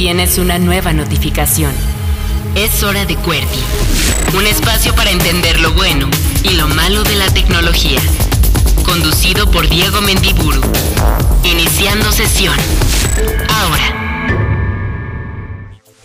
[0.00, 1.74] Tienes una nueva notificación.
[2.54, 3.58] Es hora de QWERTY,
[4.34, 6.08] un espacio para entender lo bueno
[6.42, 8.00] y lo malo de la tecnología.
[8.82, 10.62] Conducido por Diego Mendiburu.
[11.44, 12.56] Iniciando sesión.
[13.50, 13.99] Ahora.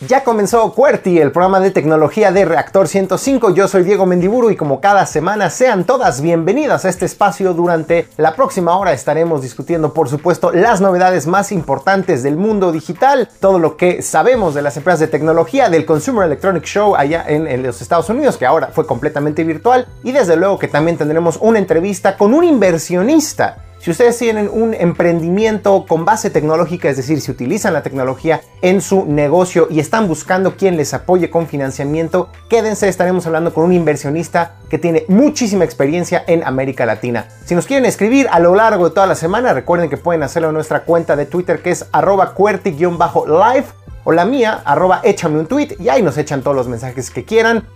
[0.01, 3.51] Ya comenzó QWERTY, el programa de tecnología de Reactor 105.
[3.51, 7.53] Yo soy Diego Mendiburu y como cada semana sean todas bienvenidas a este espacio.
[7.53, 13.29] Durante la próxima hora estaremos discutiendo, por supuesto, las novedades más importantes del mundo digital,
[13.39, 17.47] todo lo que sabemos de las empresas de tecnología, del Consumer Electronic Show allá en,
[17.47, 21.37] en los Estados Unidos, que ahora fue completamente virtual, y desde luego que también tendremos
[21.39, 27.21] una entrevista con un inversionista si ustedes tienen un emprendimiento con base tecnológica, es decir,
[27.21, 32.29] si utilizan la tecnología en su negocio y están buscando quien les apoye con financiamiento,
[32.49, 37.27] quédense, estaremos hablando con un inversionista que tiene muchísima experiencia en América Latina.
[37.45, 40.47] Si nos quieren escribir a lo largo de toda la semana, recuerden que pueden hacerlo
[40.47, 43.65] en nuestra cuenta de Twitter que es arroba cuerti-live
[44.03, 47.23] o la mía, arroba échame un tweet y ahí nos echan todos los mensajes que
[47.23, 47.67] quieran.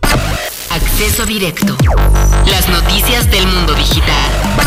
[0.72, 1.78] Acceso directo.
[2.48, 4.59] Las noticias del mundo digital.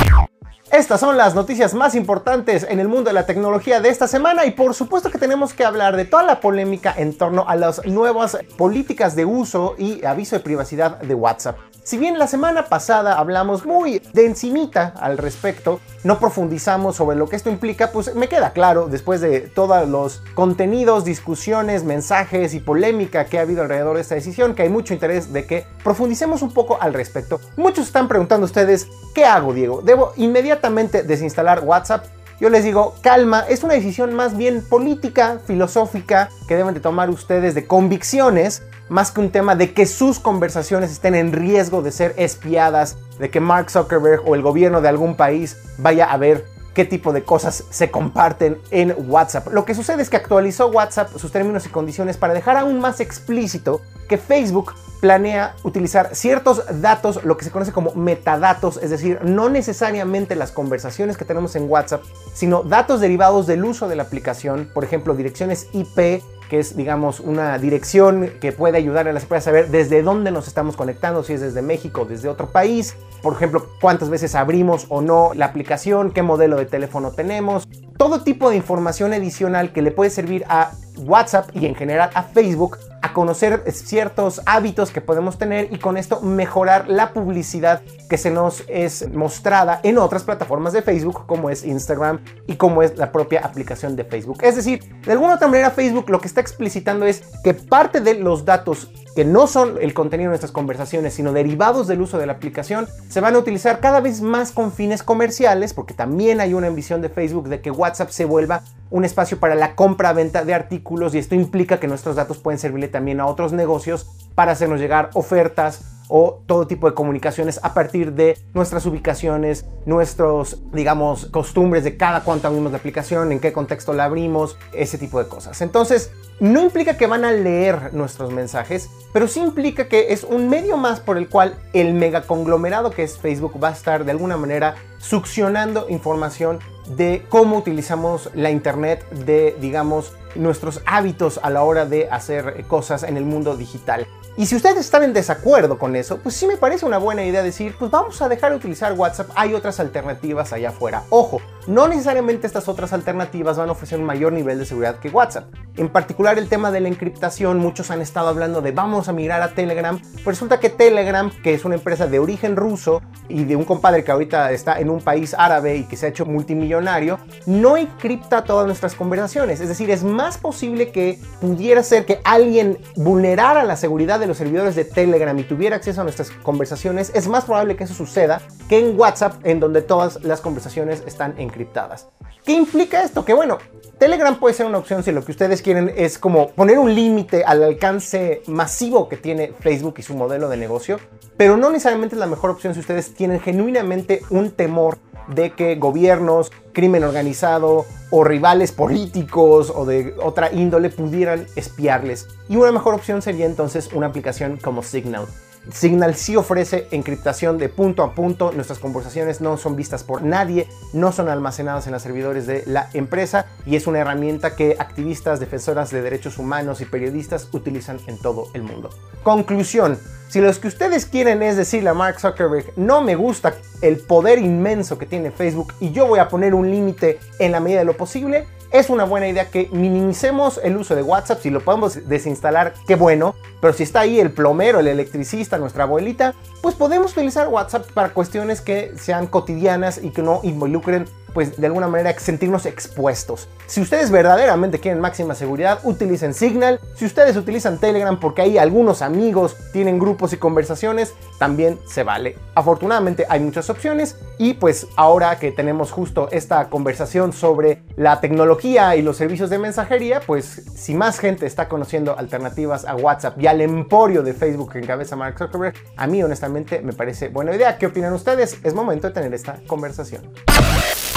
[0.73, 4.47] Estas son las noticias más importantes en el mundo de la tecnología de esta semana
[4.47, 7.85] y por supuesto que tenemos que hablar de toda la polémica en torno a las
[7.85, 11.59] nuevas políticas de uso y aviso de privacidad de WhatsApp.
[11.85, 17.29] Si bien la semana pasada hablamos muy de encimita al respecto, no profundizamos sobre lo
[17.29, 22.61] que esto implica, pues me queda claro, después de todos los contenidos, discusiones, mensajes y
[22.61, 26.43] polémica que ha habido alrededor de esta decisión, que hay mucho interés de que profundicemos
[26.43, 27.41] un poco al respecto.
[27.57, 29.83] Muchos están preguntando ustedes, ¿qué hago, Diego?
[29.83, 32.05] ¿Debo inmediatamente desinstalar WhatsApp?
[32.43, 37.09] Yo les digo, calma, es una decisión más bien política, filosófica, que deben de tomar
[37.09, 41.93] ustedes de convicciones, más que un tema de que sus conversaciones estén en riesgo de
[41.93, 46.45] ser espiadas, de que Mark Zuckerberg o el gobierno de algún país vaya a ver
[46.75, 49.47] qué tipo de cosas se comparten en WhatsApp.
[49.53, 52.99] Lo que sucede es que actualizó WhatsApp sus términos y condiciones para dejar aún más
[52.99, 59.19] explícito que Facebook planea utilizar ciertos datos, lo que se conoce como metadatos, es decir,
[59.25, 62.05] no necesariamente las conversaciones que tenemos en WhatsApp,
[62.35, 67.19] sino datos derivados del uso de la aplicación, por ejemplo, direcciones IP, que es, digamos,
[67.19, 71.25] una dirección que puede ayudar a las empresas a saber desde dónde nos estamos conectando,
[71.25, 75.33] si es desde México o desde otro país, por ejemplo, cuántas veces abrimos o no
[75.35, 80.11] la aplicación, qué modelo de teléfono tenemos, todo tipo de información adicional que le puede
[80.11, 85.73] servir a WhatsApp y en general a Facebook a conocer ciertos hábitos que podemos tener
[85.73, 90.83] y con esto mejorar la publicidad que se nos es mostrada en otras plataformas de
[90.83, 94.39] Facebook como es Instagram y como es la propia aplicación de Facebook.
[94.43, 98.15] Es decir, de alguna otra manera Facebook lo que está explicitando es que parte de
[98.15, 102.27] los datos que no son el contenido de nuestras conversaciones, sino derivados del uso de
[102.27, 106.55] la aplicación, se van a utilizar cada vez más con fines comerciales, porque también hay
[106.55, 110.55] una ambición de Facebook de que WhatsApp se vuelva un espacio para la compra-venta de
[110.55, 114.81] artículos y esto implica que nuestros datos pueden servirle también a otros negocios para hacernos
[114.81, 115.81] llegar ofertas
[116.15, 122.23] o todo tipo de comunicaciones a partir de nuestras ubicaciones, nuestros, digamos, costumbres de cada
[122.23, 125.63] cuánto abrimos la aplicación, en qué contexto la abrimos, ese tipo de cosas.
[125.63, 130.51] Entonces, no implica que van a leer nuestros mensajes, pero sí implica que es un
[130.51, 134.37] medio más por el cual el megaconglomerado que es Facebook va a estar de alguna
[134.37, 136.59] manera succionando información
[136.95, 143.03] de cómo utilizamos la Internet, de, digamos, nuestros hábitos a la hora de hacer cosas
[143.03, 144.07] en el mundo digital.
[144.35, 147.43] Y si ustedes están en desacuerdo con eso, pues sí me parece una buena idea
[147.43, 151.03] decir, pues vamos a dejar de utilizar WhatsApp, hay otras alternativas allá afuera.
[151.11, 155.11] Ojo, no necesariamente estas otras alternativas van a ofrecer un mayor nivel de seguridad que
[155.11, 155.53] WhatsApp.
[155.77, 159.43] En particular el tema de la encriptación, muchos han estado hablando de vamos a migrar
[159.43, 163.55] a Telegram, pues resulta que Telegram, que es una empresa de origen ruso y de
[163.55, 167.19] un compadre que ahorita está en un país árabe y que se ha hecho multimillonario,
[167.45, 169.61] no encripta todas nuestras conversaciones.
[169.61, 174.39] Es decir, es más posible que pudiera ser que alguien vulnerara la seguridad de los
[174.39, 178.41] servidores de Telegram y tuviera acceso a nuestras conversaciones, es más probable que eso suceda
[178.69, 182.09] que en WhatsApp, en donde todas las conversaciones están encriptadas.
[182.45, 183.25] ¿Qué implica esto?
[183.25, 183.59] Que bueno,
[183.99, 187.45] Telegram puede ser una opción si lo que ustedes quieren es como poner un límite
[187.45, 190.99] al alcance masivo que tiene Facebook y su modelo de negocio,
[191.37, 194.99] pero no necesariamente es la mejor opción si ustedes tienen genuinamente un temor
[195.29, 202.29] de que gobiernos, crimen organizado o rivales políticos o de otra índole pudieran espiarles.
[202.49, 205.27] Y una mejor opción sería entonces una aplicación como Signal.
[205.71, 210.67] Signal sí ofrece encriptación de punto a punto, nuestras conversaciones no son vistas por nadie,
[210.93, 215.39] no son almacenadas en los servidores de la empresa y es una herramienta que activistas,
[215.39, 218.91] defensoras de derechos humanos y periodistas utilizan en todo el mundo.
[219.23, 219.99] Conclusión,
[220.29, 224.39] si los que ustedes quieren es decirle a Mark Zuckerberg, no me gusta el poder
[224.39, 227.85] inmenso que tiene Facebook y yo voy a poner un límite en la medida de
[227.85, 231.41] lo posible, es una buena idea que minimicemos el uso de WhatsApp.
[231.43, 233.35] Si lo podemos desinstalar, qué bueno.
[233.61, 238.11] Pero si está ahí el plomero, el electricista, nuestra abuelita, pues podemos utilizar WhatsApp para
[238.11, 243.49] cuestiones que sean cotidianas y que no involucren pues de alguna manera sentirnos expuestos.
[243.67, 246.81] Si ustedes verdaderamente quieren máxima seguridad, utilicen Signal.
[246.95, 252.37] Si ustedes utilizan Telegram porque ahí algunos amigos tienen grupos y conversaciones, también se vale.
[252.55, 258.97] Afortunadamente hay muchas opciones y pues ahora que tenemos justo esta conversación sobre la tecnología
[258.97, 263.47] y los servicios de mensajería, pues si más gente está conociendo alternativas a WhatsApp y
[263.47, 267.79] al emporio de Facebook que encabeza Mark Zuckerberg, a mí honestamente me parece buena idea.
[267.79, 268.59] ¿Qué opinan ustedes?
[268.63, 270.23] Es momento de tener esta conversación.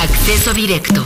[0.06, 1.04] Acceso directo.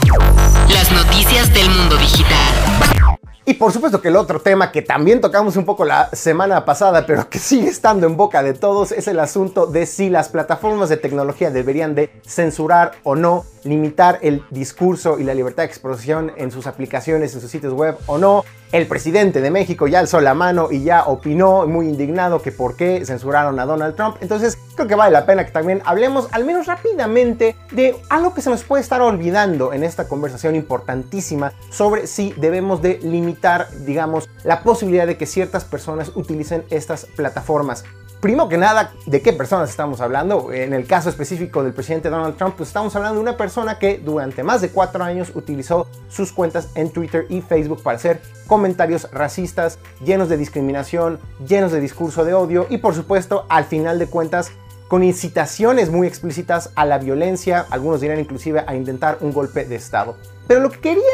[0.68, 3.16] Las noticias del mundo digital.
[3.46, 7.06] Y por supuesto que el otro tema que también tocamos un poco la semana pasada,
[7.06, 10.90] pero que sigue estando en boca de todos, es el asunto de si las plataformas
[10.90, 16.32] de tecnología deberían de censurar o no, limitar el discurso y la libertad de expresión
[16.36, 18.44] en sus aplicaciones, en sus sitios web o no.
[18.72, 22.76] El presidente de México ya alzó la mano y ya opinó muy indignado que por
[22.76, 24.16] qué censuraron a Donald Trump.
[24.20, 28.42] Entonces creo que vale la pena que también hablemos al menos rápidamente de algo que
[28.42, 34.28] se nos puede estar olvidando en esta conversación importantísima sobre si debemos de limitar, digamos,
[34.44, 37.84] la posibilidad de que ciertas personas utilicen estas plataformas.
[38.20, 40.52] Primero que nada, ¿de qué personas estamos hablando?
[40.52, 43.96] En el caso específico del presidente Donald Trump, pues estamos hablando de una persona que
[43.96, 49.10] durante más de cuatro años utilizó sus cuentas en Twitter y Facebook para hacer comentarios
[49.10, 51.18] racistas, llenos de discriminación,
[51.48, 54.52] llenos de discurso de odio y por supuesto, al final de cuentas,
[54.88, 59.76] con incitaciones muy explícitas a la violencia, algunos dirán inclusive a intentar un golpe de
[59.76, 60.16] Estado.
[60.50, 61.04] Pero lo que quería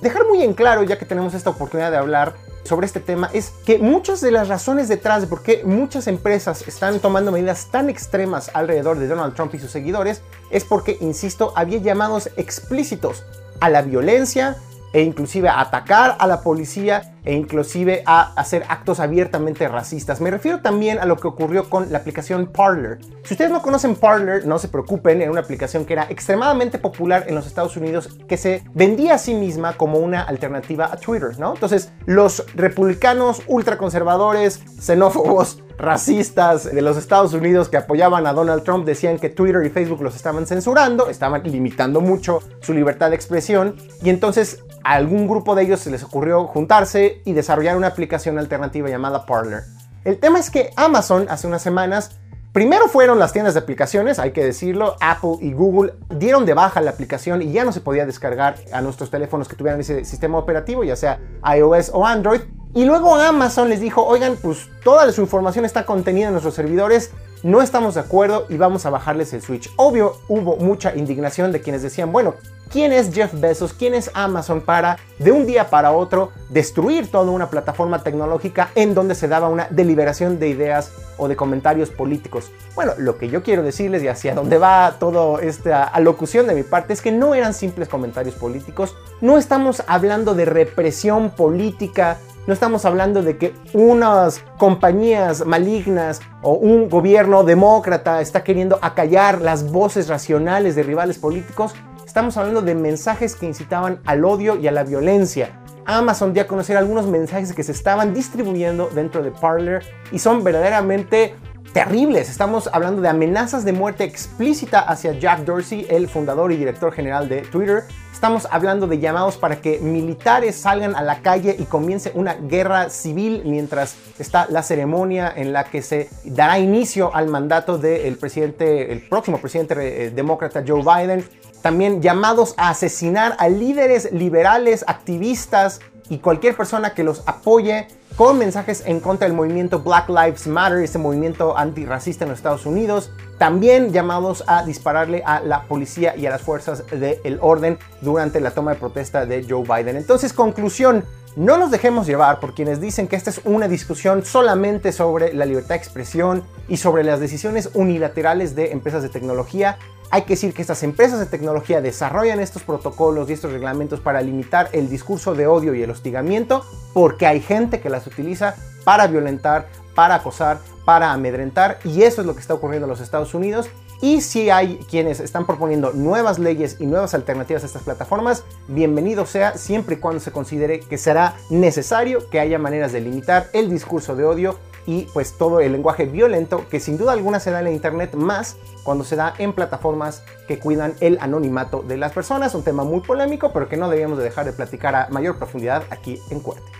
[0.00, 2.34] dejar muy en claro, ya que tenemos esta oportunidad de hablar,
[2.64, 6.66] sobre este tema es que muchas de las razones detrás de por qué muchas empresas
[6.66, 11.52] están tomando medidas tan extremas alrededor de Donald Trump y sus seguidores es porque, insisto,
[11.54, 13.22] había llamados explícitos
[13.60, 14.56] a la violencia,
[14.92, 20.20] e inclusive a atacar a la policía e inclusive a hacer actos abiertamente racistas.
[20.20, 22.98] Me refiero también a lo que ocurrió con la aplicación Parler.
[23.22, 27.24] Si ustedes no conocen Parler, no se preocupen, era una aplicación que era extremadamente popular
[27.28, 31.38] en los Estados Unidos que se vendía a sí misma como una alternativa a Twitter,
[31.38, 31.54] ¿no?
[31.54, 38.84] Entonces, los republicanos ultraconservadores, xenófobos, racistas de los Estados Unidos que apoyaban a Donald Trump
[38.84, 43.76] decían que Twitter y Facebook los estaban censurando, estaban limitando mucho su libertad de expresión
[44.02, 48.38] y entonces a algún grupo de ellos se les ocurrió juntarse y desarrollar una aplicación
[48.38, 49.64] alternativa llamada Parler.
[50.04, 52.18] El tema es que Amazon hace unas semanas
[52.52, 56.82] Primero fueron las tiendas de aplicaciones, hay que decirlo, Apple y Google dieron de baja
[56.82, 60.36] la aplicación y ya no se podía descargar a nuestros teléfonos que tuvieran ese sistema
[60.36, 61.18] operativo, ya sea
[61.56, 62.42] iOS o Android.
[62.74, 67.12] Y luego Amazon les dijo, oigan, pues toda su información está contenida en nuestros servidores,
[67.42, 69.70] no estamos de acuerdo y vamos a bajarles el switch.
[69.76, 72.34] Obvio, hubo mucha indignación de quienes decían, bueno,
[72.72, 73.74] ¿quién es Jeff Bezos?
[73.74, 78.94] ¿Quién es Amazon para de un día para otro destruir toda una plataforma tecnológica en
[78.94, 82.50] donde se daba una deliberación de ideas o de comentarios políticos?
[82.74, 86.62] Bueno, lo que yo quiero decirles y hacia dónde va toda esta alocución de mi
[86.62, 92.54] parte es que no eran simples comentarios políticos, no estamos hablando de represión política no
[92.54, 99.70] estamos hablando de que unas compañías malignas o un gobierno demócrata está queriendo acallar las
[99.70, 101.72] voces racionales de rivales políticos.
[102.12, 105.58] Estamos hablando de mensajes que incitaban al odio y a la violencia.
[105.86, 110.44] Amazon dio a conocer algunos mensajes que se estaban distribuyendo dentro de Parler y son
[110.44, 111.34] verdaderamente
[111.72, 112.28] terribles.
[112.28, 117.30] Estamos hablando de amenazas de muerte explícita hacia Jack Dorsey, el fundador y director general
[117.30, 117.84] de Twitter,
[118.22, 122.88] Estamos hablando de llamados para que militares salgan a la calle y comience una guerra
[122.88, 128.92] civil mientras está la ceremonia en la que se dará inicio al mandato del presidente,
[128.92, 131.24] el próximo presidente eh, demócrata Joe Biden.
[131.62, 138.36] También llamados a asesinar a líderes liberales, activistas y cualquier persona que los apoye con
[138.38, 143.10] mensajes en contra del movimiento Black Lives Matter, este movimiento antirracista en los Estados Unidos.
[143.38, 148.50] También llamados a dispararle a la policía y a las fuerzas del orden durante la
[148.50, 149.96] toma de protesta de Joe Biden.
[149.96, 151.04] Entonces, conclusión,
[151.34, 155.46] no nos dejemos llevar por quienes dicen que esta es una discusión solamente sobre la
[155.46, 159.78] libertad de expresión y sobre las decisiones unilaterales de empresas de tecnología.
[160.12, 164.20] Hay que decir que estas empresas de tecnología desarrollan estos protocolos y estos reglamentos para
[164.20, 168.54] limitar el discurso de odio y el hostigamiento porque hay gente que las utiliza
[168.84, 173.00] para violentar, para acosar, para amedrentar y eso es lo que está ocurriendo en los
[173.00, 173.70] Estados Unidos.
[174.02, 179.24] Y si hay quienes están proponiendo nuevas leyes y nuevas alternativas a estas plataformas, bienvenido
[179.24, 183.70] sea siempre y cuando se considere que será necesario que haya maneras de limitar el
[183.70, 187.58] discurso de odio y pues todo el lenguaje violento que sin duda alguna se da
[187.58, 192.12] en la internet más cuando se da en plataformas que cuidan el anonimato de las
[192.12, 195.36] personas, un tema muy polémico pero que no debíamos de dejar de platicar a mayor
[195.36, 196.70] profundidad aquí en Cuerte.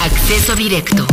[0.00, 1.06] Acceso directo.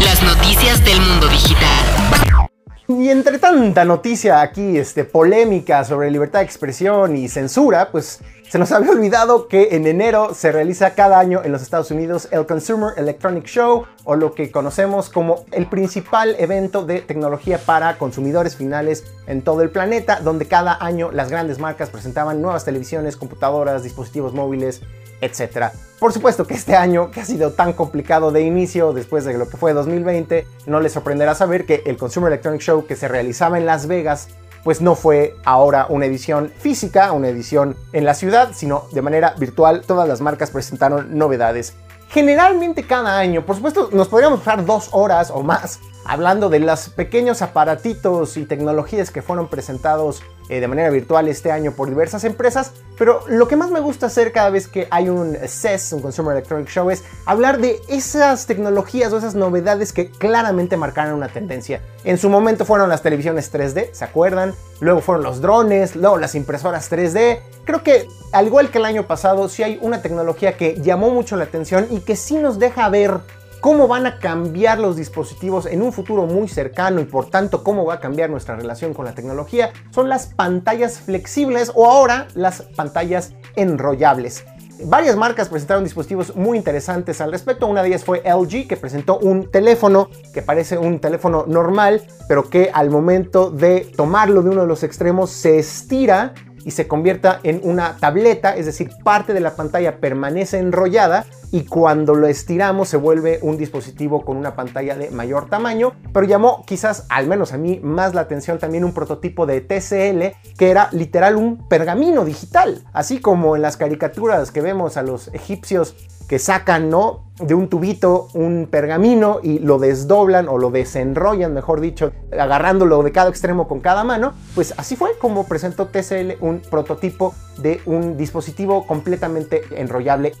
[0.00, 2.48] Las noticias del mundo digital.
[2.90, 8.58] Y entre tanta noticia aquí, este, polémica sobre libertad de expresión y censura, pues se
[8.58, 12.46] nos había olvidado que en enero se realiza cada año en los Estados Unidos el
[12.46, 18.56] Consumer Electronic Show, o lo que conocemos como el principal evento de tecnología para consumidores
[18.56, 23.82] finales en todo el planeta, donde cada año las grandes marcas presentaban nuevas televisiones, computadoras,
[23.82, 24.80] dispositivos móviles,
[25.20, 25.72] etc.
[25.98, 29.48] Por supuesto que este año, que ha sido tan complicado de inicio después de lo
[29.48, 33.58] que fue 2020, no les sorprenderá saber que el Consumer Electronic Show que se realizaba
[33.58, 34.28] en Las Vegas
[34.64, 39.34] pues no fue ahora una edición física, una edición en la ciudad, sino de manera
[39.38, 39.82] virtual.
[39.86, 41.74] Todas las marcas presentaron novedades.
[42.10, 46.88] Generalmente cada año, por supuesto, nos podríamos pasar dos horas o más hablando de los
[46.88, 52.24] pequeños aparatitos y tecnologías que fueron presentados eh, de manera virtual este año por diversas
[52.24, 56.00] empresas, pero lo que más me gusta hacer cada vez que hay un CES, un
[56.00, 61.28] Consumer Electronic Show, es hablar de esas tecnologías o esas novedades que claramente marcaron una
[61.28, 61.82] tendencia.
[62.04, 64.54] En su momento fueron las televisiones 3D, ¿se acuerdan?
[64.80, 67.40] Luego fueron los drones, luego las impresoras 3D.
[67.66, 71.36] Creo que al igual que el año pasado, sí hay una tecnología que llamó mucho
[71.36, 73.20] la atención y que sí nos deja ver
[73.60, 77.84] cómo van a cambiar los dispositivos en un futuro muy cercano y por tanto cómo
[77.84, 82.62] va a cambiar nuestra relación con la tecnología son las pantallas flexibles o ahora las
[82.62, 84.44] pantallas enrollables.
[84.84, 87.66] Varias marcas presentaron dispositivos muy interesantes al respecto.
[87.66, 92.48] Una de ellas fue LG, que presentó un teléfono que parece un teléfono normal, pero
[92.48, 96.32] que al momento de tomarlo de uno de los extremos se estira
[96.68, 101.62] y se convierta en una tableta, es decir, parte de la pantalla permanece enrollada y
[101.64, 106.62] cuando lo estiramos se vuelve un dispositivo con una pantalla de mayor tamaño, pero llamó
[106.66, 110.90] quizás, al menos a mí, más la atención también un prototipo de TCL que era
[110.92, 115.96] literal un pergamino digital, así como en las caricaturas que vemos a los egipcios
[116.28, 117.24] que sacan, ¿no?
[117.40, 123.12] De un tubito un pergamino y lo desdoblan o lo desenrollan, mejor dicho, agarrándolo de
[123.12, 124.34] cada extremo con cada mano.
[124.54, 130.34] Pues así fue como presentó TCL un prototipo de un dispositivo completamente enrollable.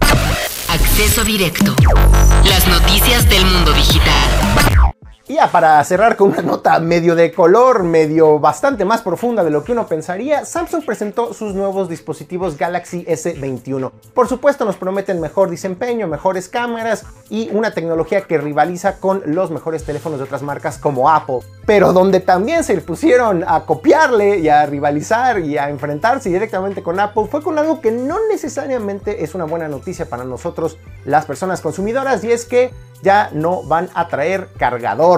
[0.68, 1.74] Acceso directo.
[2.44, 4.77] Las noticias del mundo digital.
[5.28, 9.50] Y ya para cerrar con una nota medio de color, medio bastante más profunda de
[9.50, 13.92] lo que uno pensaría, Samsung presentó sus nuevos dispositivos Galaxy S21.
[14.14, 19.50] Por supuesto nos prometen mejor desempeño, mejores cámaras y una tecnología que rivaliza con los
[19.50, 21.40] mejores teléfonos de otras marcas como Apple.
[21.66, 26.98] Pero donde también se pusieron a copiarle y a rivalizar y a enfrentarse directamente con
[27.00, 31.60] Apple fue con algo que no necesariamente es una buena noticia para nosotros las personas
[31.60, 35.17] consumidoras y es que ya no van a traer cargador.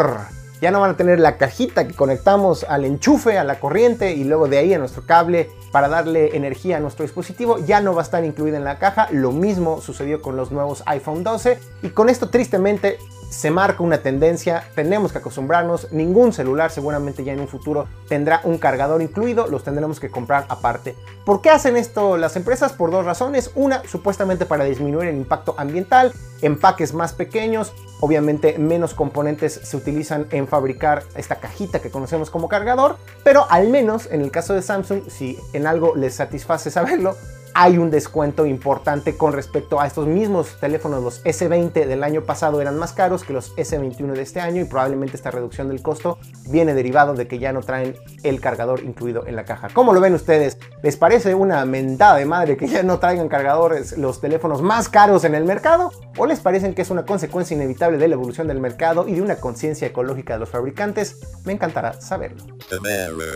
[0.61, 4.25] Ya no van a tener la cajita que conectamos al enchufe, a la corriente y
[4.25, 7.59] luego de ahí a nuestro cable para darle energía a nuestro dispositivo.
[7.59, 9.09] Ya no va a estar incluida en la caja.
[9.11, 11.59] Lo mismo sucedió con los nuevos iPhone 12.
[11.83, 12.99] Y con esto tristemente
[13.31, 18.41] se marca una tendencia, tenemos que acostumbrarnos, ningún celular seguramente ya en un futuro tendrá
[18.45, 20.97] un cargador incluido, los tendremos que comprar aparte.
[21.25, 22.73] ¿Por qué hacen esto las empresas?
[22.73, 23.53] Por dos razones.
[23.55, 30.27] Una, supuestamente para disminuir el impacto ambiental, empaques más pequeños, obviamente menos componentes se utilizan
[30.31, 34.63] en fabricar esta cajita que conocemos como cargador, pero al menos en el caso de
[34.63, 37.15] Samsung, si en algo les satisface saberlo,
[37.55, 41.03] hay un descuento importante con respecto a estos mismos teléfonos.
[41.03, 44.65] Los S20 del año pasado eran más caros que los S21 de este año y
[44.65, 49.27] probablemente esta reducción del costo viene derivado de que ya no traen el cargador incluido
[49.27, 49.69] en la caja.
[49.73, 50.59] ¿Cómo lo ven ustedes?
[50.83, 55.25] ¿Les parece una mentada de madre que ya no traigan cargadores los teléfonos más caros
[55.25, 55.93] en el mercado?
[56.17, 59.23] ¿O les parecen que es una consecuencia inevitable de la evolución del mercado y de
[59.23, 61.17] una conciencia ecológica de los fabricantes?
[61.45, 62.45] Me encantará saberlo.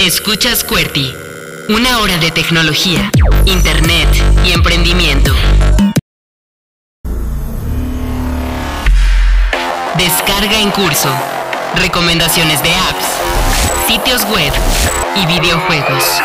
[0.01, 1.15] Escuchas QWERTY.
[1.71, 3.11] Una hora de tecnología,
[3.47, 4.14] internet
[4.45, 5.33] y emprendimiento.
[9.97, 11.09] Descarga en curso.
[11.77, 14.53] Recomendaciones de apps, sitios web
[15.17, 16.21] y videojuegos.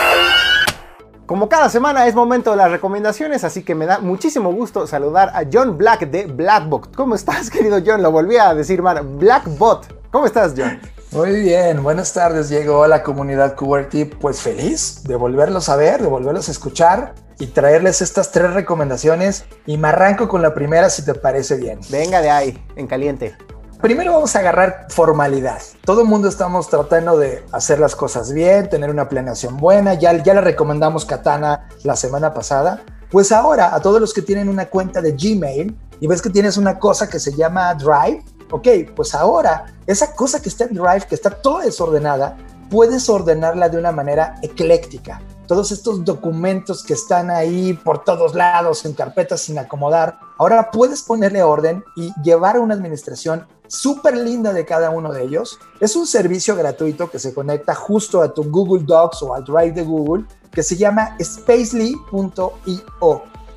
[1.26, 5.30] Como cada semana es momento de las recomendaciones, así que me da muchísimo gusto saludar
[5.30, 6.96] a John Black de Blackbot.
[6.96, 8.02] ¿Cómo estás, querido John?
[8.02, 9.02] Lo volví a decir mal.
[9.06, 10.10] Blackbot.
[10.12, 10.80] ¿Cómo estás, John?
[11.12, 16.08] Muy bien, buenas tardes Diego, la comunidad QWERTY, pues feliz de volverlos a ver, de
[16.08, 21.04] volverlos a escuchar y traerles estas tres recomendaciones y me arranco con la primera si
[21.04, 21.80] te parece bien.
[21.90, 23.36] Venga de ahí, en caliente.
[23.82, 25.60] Primero vamos a agarrar formalidad.
[25.84, 30.14] Todo el mundo estamos tratando de hacer las cosas bien, tener una planeación buena, ya,
[30.22, 32.84] ya le recomendamos Katana la semana pasada.
[33.10, 36.56] Pues ahora a todos los que tienen una cuenta de Gmail y ves que tienes
[36.58, 41.06] una cosa que se llama Drive, ok, pues ahora esa cosa que está en Drive,
[41.08, 42.38] que está toda desordenada,
[42.70, 45.22] puedes ordenarla de una manera ecléctica.
[45.48, 51.02] Todos estos documentos que están ahí por todos lados en carpetas sin acomodar, ahora puedes
[51.02, 55.58] ponerle orden y llevar una administración súper linda de cada uno de ellos.
[55.80, 59.72] Es un servicio gratuito que se conecta justo a tu Google Docs o al Drive
[59.72, 62.04] de Google que se llama spacely.io.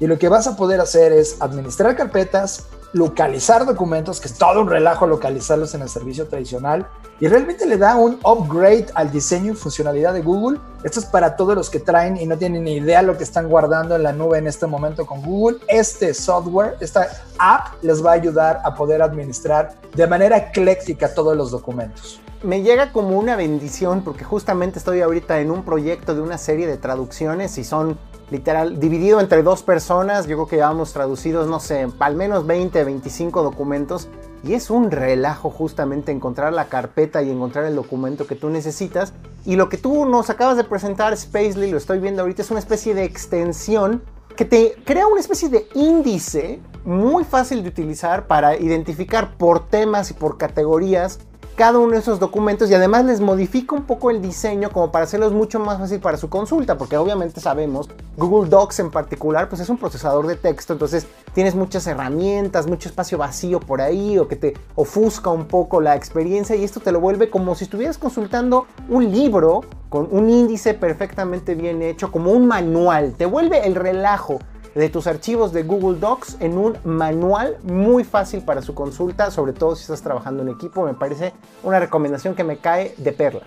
[0.01, 4.61] Y lo que vas a poder hacer es administrar carpetas, localizar documentos, que es todo
[4.61, 6.87] un relajo localizarlos en el servicio tradicional,
[7.21, 10.59] y realmente le da un upgrade al diseño y funcionalidad de Google.
[10.83, 13.49] Esto es para todos los que traen y no tienen ni idea lo que están
[13.49, 15.59] guardando en la nube en este momento con Google.
[15.69, 17.09] Este software, esta
[17.39, 22.63] app les va a ayudar a poder administrar de manera ecléctica todos los documentos me
[22.63, 26.77] llega como una bendición porque justamente estoy ahorita en un proyecto de una serie de
[26.77, 27.99] traducciones y son
[28.33, 32.83] literal, dividido entre dos personas, yo creo que llevamos traducidos, no sé, al menos 20,
[32.83, 34.09] 25 documentos.
[34.43, 39.13] Y es un relajo justamente encontrar la carpeta y encontrar el documento que tú necesitas.
[39.45, 42.59] Y lo que tú nos acabas de presentar, Spacely, lo estoy viendo ahorita, es una
[42.59, 44.03] especie de extensión
[44.35, 50.11] que te crea una especie de índice muy fácil de utilizar para identificar por temas
[50.11, 51.21] y por categorías
[51.57, 55.05] cada uno de esos documentos y además les modifica un poco el diseño como para
[55.05, 59.61] hacerlos mucho más fácil para su consulta, porque obviamente sabemos, Google Docs en particular, pues
[59.61, 64.29] es un procesador de texto, entonces tienes muchas herramientas, mucho espacio vacío por ahí o
[64.29, 67.99] que te ofusca un poco la experiencia y esto te lo vuelve como si estuvieras
[67.99, 73.75] consultando un libro con un índice perfectamente bien hecho, como un manual, te vuelve el
[73.75, 74.39] relajo
[74.75, 79.53] de tus archivos de Google Docs en un manual muy fácil para su consulta, sobre
[79.53, 80.85] todo si estás trabajando en equipo.
[80.85, 83.47] Me parece una recomendación que me cae de perlas.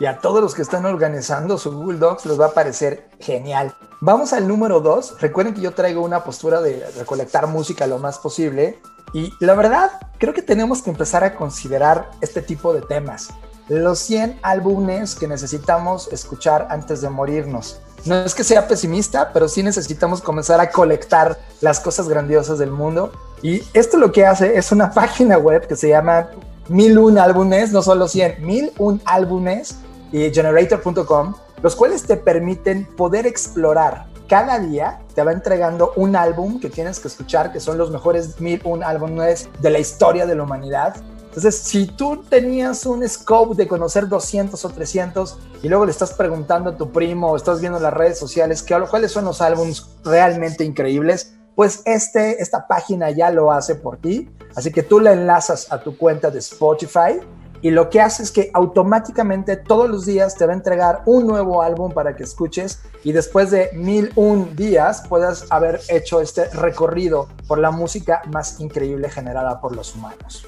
[0.00, 3.74] Y a todos los que están organizando su Google Docs les va a parecer genial.
[4.00, 5.20] Vamos al número 2.
[5.20, 8.80] Recuerden que yo traigo una postura de recolectar música lo más posible.
[9.12, 13.28] Y la verdad, creo que tenemos que empezar a considerar este tipo de temas.
[13.68, 17.80] Los 100 álbumes que necesitamos escuchar antes de morirnos.
[18.06, 22.70] No es que sea pesimista, pero sí necesitamos comenzar a colectar las cosas grandiosas del
[22.70, 23.12] mundo.
[23.42, 26.28] Y esto lo que hace es una página web que se llama
[26.68, 29.76] 1001 álbumes, no solo 100, 1001 álbumes
[30.12, 34.06] y generator.com, los cuales te permiten poder explorar.
[34.28, 38.40] Cada día te va entregando un álbum que tienes que escuchar, que son los mejores
[38.40, 40.96] 1001 álbumes de la historia de la humanidad
[41.36, 46.12] entonces, si tú tenías un scope de conocer 200 o 300 y luego le estás
[46.12, 49.40] preguntando a tu primo o estás viendo en las redes sociales que, cuáles son los
[49.40, 54.30] álbumes realmente increíbles, pues este, esta página ya lo hace por ti.
[54.54, 57.18] Así que tú la enlazas a tu cuenta de Spotify
[57.62, 61.26] y lo que hace es que automáticamente todos los días te va a entregar un
[61.26, 66.44] nuevo álbum para que escuches y después de mil un días puedas haber hecho este
[66.50, 70.46] recorrido por la música más increíble generada por los humanos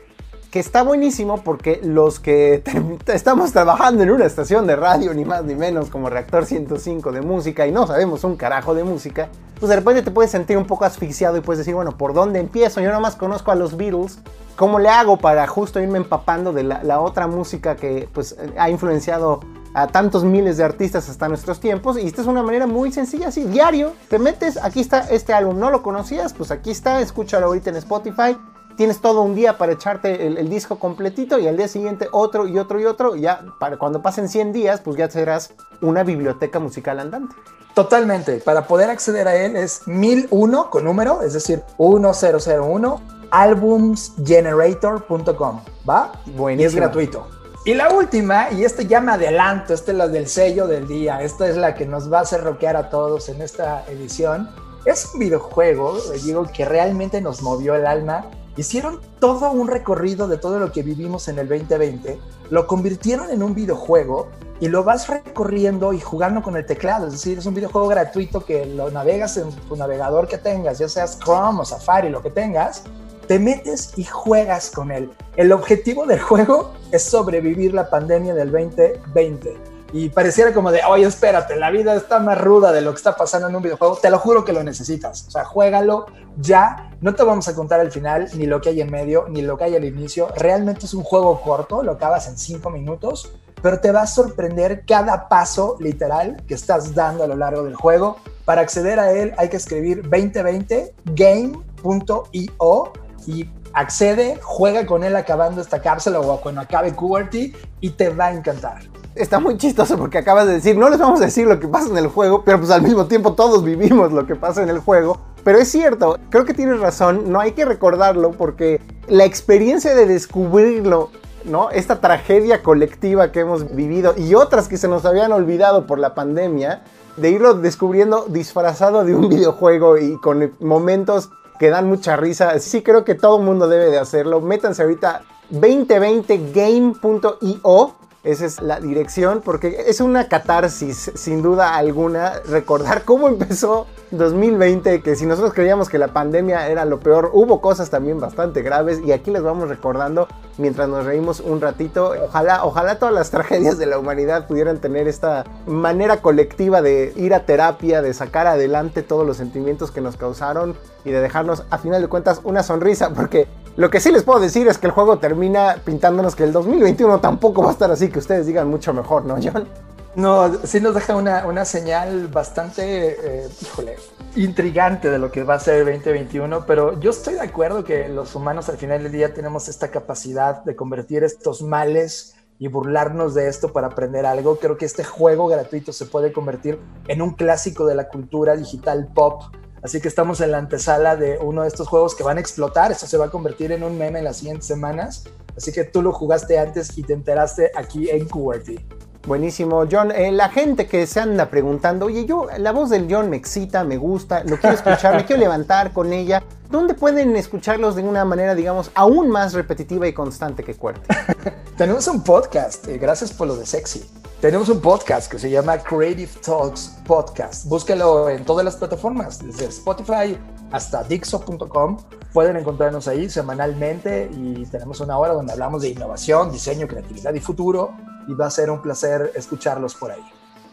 [0.56, 2.62] que está buenísimo porque los que
[3.08, 7.20] estamos trabajando en una estación de radio, ni más ni menos, como Reactor 105 de
[7.20, 9.28] música y no sabemos un carajo de música,
[9.60, 12.40] pues de repente te puedes sentir un poco asfixiado y puedes decir, bueno, ¿por dónde
[12.40, 12.80] empiezo?
[12.80, 14.18] Yo nada más conozco a los Beatles.
[14.56, 19.40] ¿Cómo le hago para justo irme empapando de la, otra música que pues ha influenciado
[19.74, 23.28] a tantos miles de artistas hasta nuestros tiempos y esta es una manera muy sencilla,
[23.28, 27.44] así, diario, te metes, aquí está este álbum, no lo conocías, pues aquí está, escúchalo
[27.44, 28.38] ahorita en Spotify,
[28.76, 32.58] tienes todo un día para echarte el, disco completito y al día siguiente otro y
[32.58, 33.16] otro y otro.
[33.16, 37.34] Y ya para cuando pasen 100 días, pues ya serás una biblioteca musical andante.
[37.74, 38.38] Totalmente.
[38.38, 45.60] Para poder acceder a él es 1001 con número, es decir, 1001 albumsgenerator.com.
[45.88, 46.12] ¿Va?
[46.36, 46.62] Buenísimo.
[46.62, 47.28] Y es gratuito.
[47.64, 51.20] Y la última, y este ya me adelanto, esta es la del sello del día,
[51.22, 54.48] esta es la que nos va a hacer rockear a todos en esta edición.
[54.84, 58.26] Es un videojuego, digo, que realmente nos movió el alma
[58.56, 62.18] hicieron todo un recorrido de todo lo que vivimos en el 2020,
[62.50, 64.28] lo convirtieron en un videojuego
[64.60, 67.06] y lo vas recorriendo y jugando con el teclado.
[67.06, 70.88] Es decir, es un videojuego gratuito que lo navegas en tu navegador que tengas, ya
[70.88, 72.84] seas Chrome o Safari, lo que tengas,
[73.28, 75.10] te metes y juegas con él.
[75.36, 81.06] El objetivo del juego es sobrevivir la pandemia del 2020 y pareciera como de, oye,
[81.06, 84.10] espérate, la vida está más ruda de lo que está pasando en un videojuego, te
[84.10, 85.26] lo juro que lo necesitas.
[85.28, 86.06] O sea, juégalo
[86.38, 86.90] ya.
[87.00, 89.56] No te vamos a contar el final, ni lo que hay en medio, ni lo
[89.56, 90.28] que hay al inicio.
[90.36, 94.84] Realmente es un juego corto, lo acabas en cinco minutos, pero te va a sorprender
[94.86, 98.18] cada paso literal que estás dando a lo largo del juego.
[98.44, 102.92] Para acceder a él hay que escribir 2020 game.io
[103.26, 108.26] y accede, juega con él acabando esta cápsula o cuando acabe QWERTY y te va
[108.26, 108.80] a encantar
[109.16, 111.88] está muy chistoso porque acabas de decir, no les vamos a decir lo que pasa
[111.88, 114.78] en el juego, pero pues al mismo tiempo todos vivimos lo que pasa en el
[114.78, 119.94] juego, Pero es cierto, creo que tienes razón, no hay que recordarlo porque la experiencia
[119.94, 121.10] de descubrirlo
[121.46, 121.70] ¿no?
[121.70, 126.14] Esta tragedia colectiva que hemos vivido y otras que se nos habían olvidado por la
[126.14, 126.84] pandemia,
[127.16, 132.58] de irlo descubriendo disfrazado de un videojuego y con momentos que dan mucha risa.
[132.58, 134.40] Sí creo que todo el mundo debe de hacerlo.
[134.40, 137.94] Métanse ahorita 2020game.io.
[138.26, 145.00] Esa es la dirección porque es una catarsis, sin duda alguna, recordar cómo empezó 2020,
[145.00, 149.00] que si nosotros creíamos que la pandemia era lo peor, hubo cosas también bastante graves
[149.04, 150.26] y aquí les vamos recordando
[150.58, 152.14] mientras nos reímos un ratito.
[152.24, 157.32] Ojalá, ojalá todas las tragedias de la humanidad pudieran tener esta manera colectiva de ir
[157.32, 161.78] a terapia, de sacar adelante todos los sentimientos que nos causaron y de dejarnos a
[161.78, 164.92] final de cuentas una sonrisa, porque lo que sí les puedo decir es que el
[164.92, 168.94] juego termina pintándonos que el 2021 tampoco va a estar así, que ustedes digan mucho
[168.94, 169.68] mejor, ¿no, John?
[170.14, 173.96] No, sí nos deja una, señal bastante, eh, híjole,
[174.36, 178.08] intrigante de lo que va a ser el 2021, pero yo estoy de acuerdo que
[178.08, 183.34] los humanos al final del día tenemos esta capacidad de convertir estos males y burlarnos
[183.34, 184.58] de esto para aprender algo.
[184.58, 189.08] Creo que este juego gratuito se puede convertir en un clásico de la cultura digital
[189.14, 189.42] pop.
[189.86, 192.90] Así que estamos en la antesala de uno de estos juegos que van a explotar.
[192.90, 195.22] Esto se va a convertir en un meme en las siguientes semanas.
[195.56, 198.84] Así que tú lo jugaste antes y te enteraste aquí en QWERTY.
[199.26, 200.12] Buenísimo, John.
[200.12, 203.82] Eh, la gente que se anda preguntando, oye, yo, la voz del John me excita,
[203.82, 206.44] me gusta, lo quiero escuchar, me quiero levantar con ella.
[206.70, 211.08] ¿Dónde pueden escucharlos de una manera, digamos, aún más repetitiva y constante que Cuerte?
[211.76, 214.08] Tenemos un podcast, eh, gracias por lo de sexy.
[214.40, 217.66] Tenemos un podcast que se llama Creative Talks Podcast.
[217.66, 220.38] Búsquelo en todas las plataformas, desde Spotify
[220.70, 221.96] hasta Dixo.com.
[222.32, 227.40] Pueden encontrarnos ahí semanalmente y tenemos una hora donde hablamos de innovación, diseño, creatividad y
[227.40, 227.92] futuro
[228.26, 230.24] y va a ser un placer escucharlos por ahí.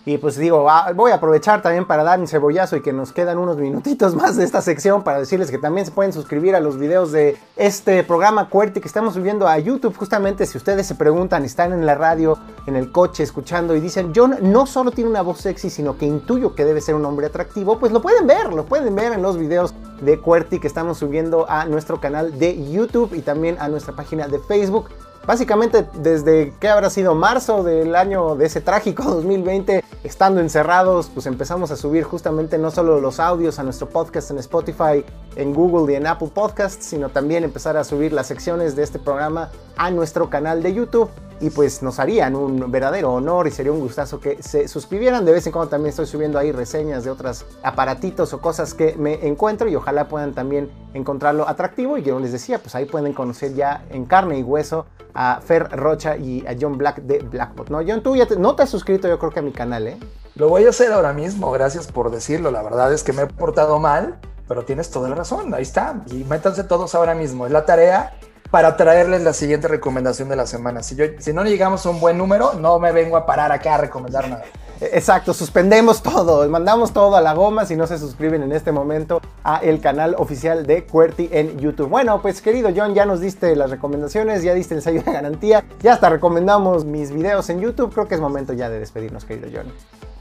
[0.05, 3.37] Y pues digo, voy a aprovechar también para dar un cebollazo y que nos quedan
[3.37, 6.77] unos minutitos más de esta sección para decirles que también se pueden suscribir a los
[6.77, 9.95] videos de este programa QWERTY que estamos subiendo a YouTube.
[9.95, 12.37] Justamente si ustedes se preguntan, están en la radio,
[12.67, 16.05] en el coche, escuchando y dicen, John no solo tiene una voz sexy, sino que
[16.05, 19.21] intuyo que debe ser un hombre atractivo, pues lo pueden ver, lo pueden ver en
[19.21, 23.69] los videos de QWERTY que estamos subiendo a nuestro canal de YouTube y también a
[23.69, 24.89] nuestra página de Facebook.
[25.25, 31.25] Básicamente desde que habrá sido marzo del año de ese trágico 2020, estando encerrados, pues
[31.27, 35.05] empezamos a subir justamente no solo los audios a nuestro podcast en Spotify,
[35.35, 38.99] en Google y en Apple Podcasts, sino también empezar a subir las secciones de este
[38.99, 41.09] programa a nuestro canal de YouTube
[41.39, 45.25] y pues nos harían un verdadero honor y sería un gustazo que se suscribieran.
[45.25, 48.95] De vez en cuando también estoy subiendo ahí reseñas de otros aparatitos o cosas que
[48.95, 51.97] me encuentro y ojalá puedan también encontrarlo atractivo.
[51.97, 55.69] Y yo les decía, pues ahí pueden conocer ya en carne y hueso a Fer
[55.71, 57.69] Rocha y a John Black de Blackbot.
[57.69, 57.81] ¿no?
[57.85, 59.97] John, tú ya no te has suscrito yo creo que a mi canal, ¿eh?
[60.35, 62.49] Lo voy a hacer ahora mismo, gracias por decirlo.
[62.49, 66.03] La verdad es que me he portado mal, pero tienes toda la razón, ahí está.
[66.07, 68.13] Y métanse todos ahora mismo, es la tarea
[68.53, 70.83] para traerles la siguiente recomendación de la semana.
[70.83, 73.73] Si, yo, si no llegamos a un buen número, no me vengo a parar acá
[73.73, 74.43] a recomendar nada.
[74.79, 79.21] Exacto, suspendemos todo, mandamos todo a la goma si no se suscriben en este momento
[79.43, 81.89] a el canal oficial de QWERTY en YouTube.
[81.89, 85.63] Bueno, pues querido John, ya nos diste las recomendaciones, ya diste el sello de garantía,
[85.81, 89.49] ya hasta recomendamos mis videos en YouTube, creo que es momento ya de despedirnos, querido
[89.51, 89.65] John.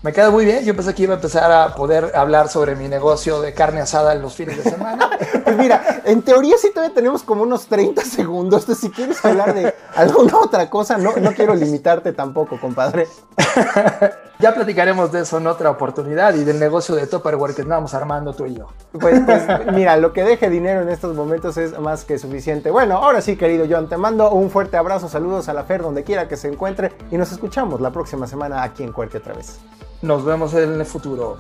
[0.03, 0.65] Me queda muy bien.
[0.65, 4.13] Yo pensé que iba a empezar a poder hablar sobre mi negocio de carne asada
[4.13, 5.09] en los fines de semana.
[5.45, 8.63] pues mira, en teoría sí todavía tenemos como unos 30 segundos.
[8.63, 13.07] Entonces, si quieres hablar de alguna otra cosa, no, no quiero limitarte tampoco, compadre.
[14.41, 18.35] ya platicaremos de eso en otra oportunidad y del negocio de Tupperware que estamos armando
[18.35, 18.67] tú y yo.
[18.99, 22.73] Pues, pues mira, lo que deje dinero en estos momentos es más que suficiente.
[22.73, 26.03] Bueno, ahora sí, querido John, te mando un fuerte abrazo, saludos a la Fer donde
[26.03, 29.61] quiera que se encuentre y nos escuchamos la próxima semana aquí en Cuerte otra vez.
[30.03, 31.39] Nos vemos en el futuro.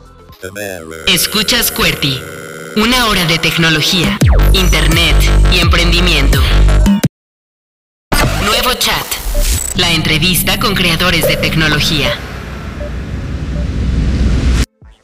[1.08, 2.22] Escuchas QWERTY,
[2.76, 4.16] una hora de tecnología,
[4.52, 5.16] internet
[5.52, 6.40] y emprendimiento.
[8.44, 9.04] Nuevo chat,
[9.74, 12.31] la entrevista con creadores de tecnología.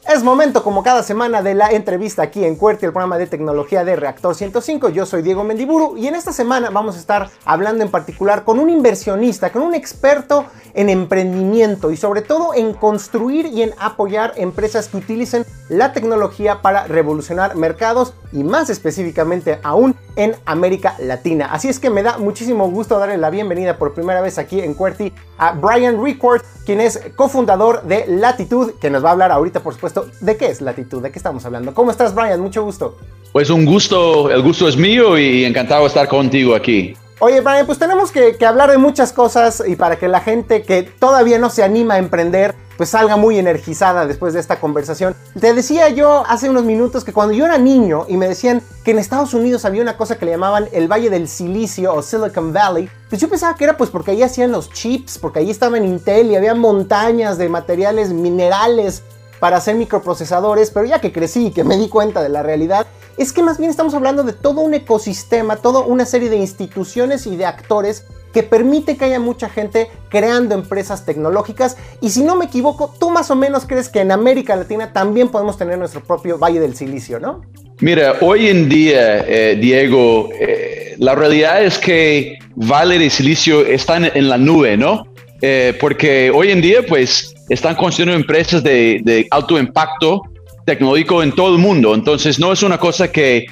[0.09, 3.85] Es momento, como cada semana, de la entrevista aquí en Cuerti, el programa de tecnología
[3.85, 4.89] de Reactor 105.
[4.89, 8.57] Yo soy Diego Mendiburu y en esta semana vamos a estar hablando en particular con
[8.57, 14.33] un inversionista, con un experto en emprendimiento y sobre todo en construir y en apoyar
[14.37, 21.49] empresas que utilicen la tecnología para revolucionar mercados y más específicamente aún en América Latina.
[21.51, 24.73] Así es que me da muchísimo gusto darle la bienvenida por primera vez aquí en
[24.73, 29.61] Cuerti a Brian Record, quien es cofundador de Latitud, que nos va a hablar ahorita
[29.61, 31.73] por supuesto de qué es Latitud, de qué estamos hablando.
[31.73, 32.39] ¿Cómo estás Brian?
[32.39, 32.97] Mucho gusto.
[33.31, 36.95] Pues un gusto, el gusto es mío y encantado de estar contigo aquí.
[37.21, 41.37] Oye, pues tenemos que, hablar de muchas cosas y para que la gente que todavía
[41.37, 45.13] no se anima a emprender pues salga muy energizada después de esta conversación.
[45.37, 48.91] Te decía yo hace unos minutos que cuando yo era niño y me decían que
[48.91, 52.53] en Estados Unidos había una cosa que le llamaban el Valle del Silicio o Silicon
[52.53, 55.77] Valley, pues yo pensaba que era pues porque ahí hacían los chips, porque ahí estaba
[55.77, 59.03] en Intel y había montañas de materiales minerales
[59.39, 62.87] para hacer microprocesadores, pero ya que crecí y que me di cuenta de la realidad,
[63.17, 67.27] es que más bien estamos hablando de todo un ecosistema, toda una serie de instituciones
[67.27, 71.77] y de actores que permite que haya mucha gente creando empresas tecnológicas.
[72.01, 75.29] Y si no me equivoco, tú más o menos crees que en América Latina también
[75.29, 77.41] podemos tener nuestro propio Valle del Silicio, ¿no?
[77.81, 83.97] Mira, hoy en día, eh, Diego, eh, la realidad es que Valle del Silicio está
[83.97, 85.07] en, la nube, ¿no?
[85.41, 90.21] Eh, porque hoy en día, pues, están construyendo empresas de, alto impacto
[90.65, 91.93] tecnológico en todo el mundo.
[91.95, 93.45] Entonces, no es una cosa que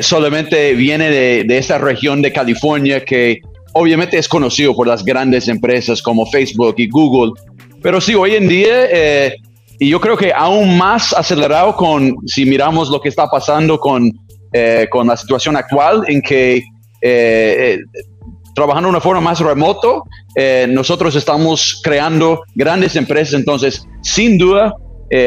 [0.00, 3.40] solamente viene de, de esta región de California que
[3.72, 7.32] obviamente es conocido por las grandes empresas como Facebook y Google,
[7.82, 9.36] pero sí, hoy en día, eh,
[9.78, 14.10] y yo creo que aún más acelerado con, si miramos lo que está pasando con,
[14.52, 16.62] eh, con la situación actual, en que
[17.00, 17.78] eh,
[18.54, 20.04] trabajando de una forma más remoto,
[20.68, 24.74] nosotros estamos creando grandes empresas, entonces, sin duda,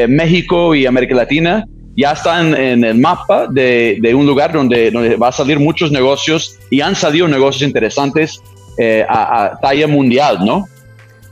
[0.08, 1.64] México y América Latina
[1.96, 6.58] ya están en el mapa de, un lugar donde, donde, va a salir muchos negocios
[6.70, 8.40] y han salido negocios interesantes
[8.76, 10.66] eh, a, talla mundial, ¿no?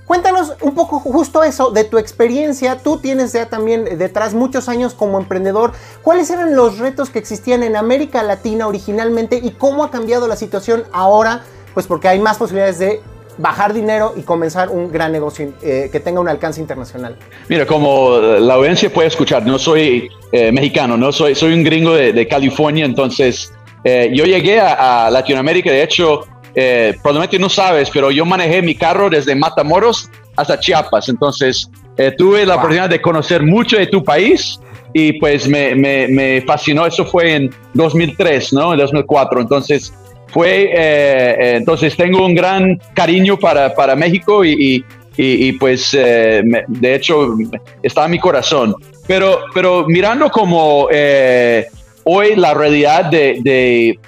[0.07, 2.77] Cuéntanos un poco justo eso de tu experiencia.
[2.77, 5.73] Tú tienes ya también detrás muchos años como emprendedor.
[6.03, 10.37] ¿Cuáles eran los retos que existían en América Latina originalmente y cómo ha cambiado la
[10.37, 11.45] situación ahora?
[11.75, 13.01] Pues porque hay más posibilidades de
[13.39, 17.17] bajar dinero y comenzar un gran negocio eh, que tenga un alcance internacional?
[17.49, 21.95] Mira, como la audiencia puede escuchar, no soy eh, mexicano, no soy, soy un gringo
[21.95, 23.53] de, California, entonces
[23.85, 26.27] eh, yo llegué a, Latinoamérica, de hecho,
[27.03, 31.71] probablemente no sabes, pero yo manejé mi carro desde Matamoros hasta Chiapas, entonces
[32.19, 34.61] tuve la oportunidad de conocer mucho de tu país
[34.93, 38.73] y pues me, me, me fascinó, eso fue en 2003, ¿no?
[38.73, 39.93] En 2004, entonces
[40.33, 44.85] fue, eh, eh, entonces tengo un gran cariño para, para México y,
[45.16, 47.35] y, pues eh, de hecho
[47.83, 48.75] está en mi corazón.
[49.07, 50.88] Pero, pero mirando como
[52.05, 53.99] hoy la realidad de, de,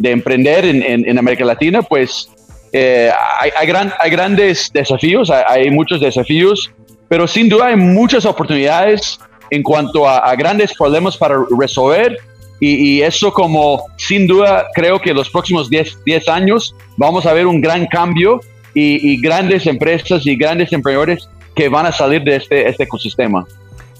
[0.00, 2.28] de, emprender en, en, América Latina, pues
[2.72, 6.72] hay, hay, gran, hay, grandes desafíos, hay, muchos desafíos,
[7.08, 12.18] pero sin duda hay muchas oportunidades en cuanto a, a grandes problemas para resolver
[12.60, 17.46] y, eso como sin duda creo que los próximos 10, 10 años vamos a ver
[17.46, 18.40] un gran cambio
[18.74, 23.46] y, grandes empresas y grandes emprendedores que van a salir de este, este ecosistema.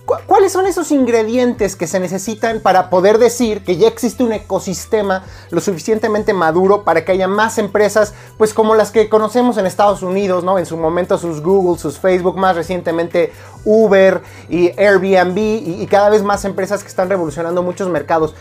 [0.04, 5.24] ¿Cuáles son esos ingredientes que se necesitan para poder decir que ya existe un ecosistema
[5.50, 10.02] lo suficientemente maduro para que haya más empresas, pues como las que conocemos en Estados
[10.02, 10.58] Unidos, ¿no?
[10.58, 13.32] En su momento sus Google, sus Facebook, más recientemente
[13.64, 18.34] Uber y Airbnb y, cada vez más empresas que están revolucionando muchos mercados.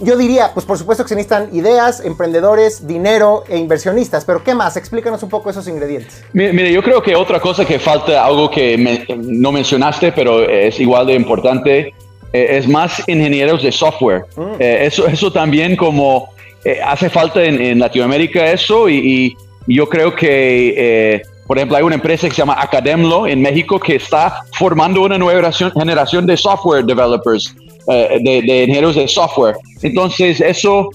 [0.00, 4.54] Yo diría, pues por supuesto que se necesitan ideas, emprendedores, dinero e inversionistas, pero ¿qué
[4.54, 4.76] más?
[4.76, 6.24] Explícanos un poco esos ingredientes.
[6.32, 8.76] Mire, yo creo que otra cosa que falta, algo que
[9.16, 11.94] no mencionaste, pero es igual de importante,
[12.32, 14.24] eh, es más ingenieros de software.
[14.36, 14.60] Mm.
[14.60, 16.28] Eh, eso, eso también como
[16.64, 19.36] eh, hace falta en, Latinoamérica eso y,
[19.68, 23.96] yo creo que por ejemplo, hay una empresa que se llama Academlo en México que
[23.96, 27.54] está formando una nueva generación, de software developers,
[27.88, 29.56] eh, de, ingenieros de software.
[29.82, 30.90] Entonces, eso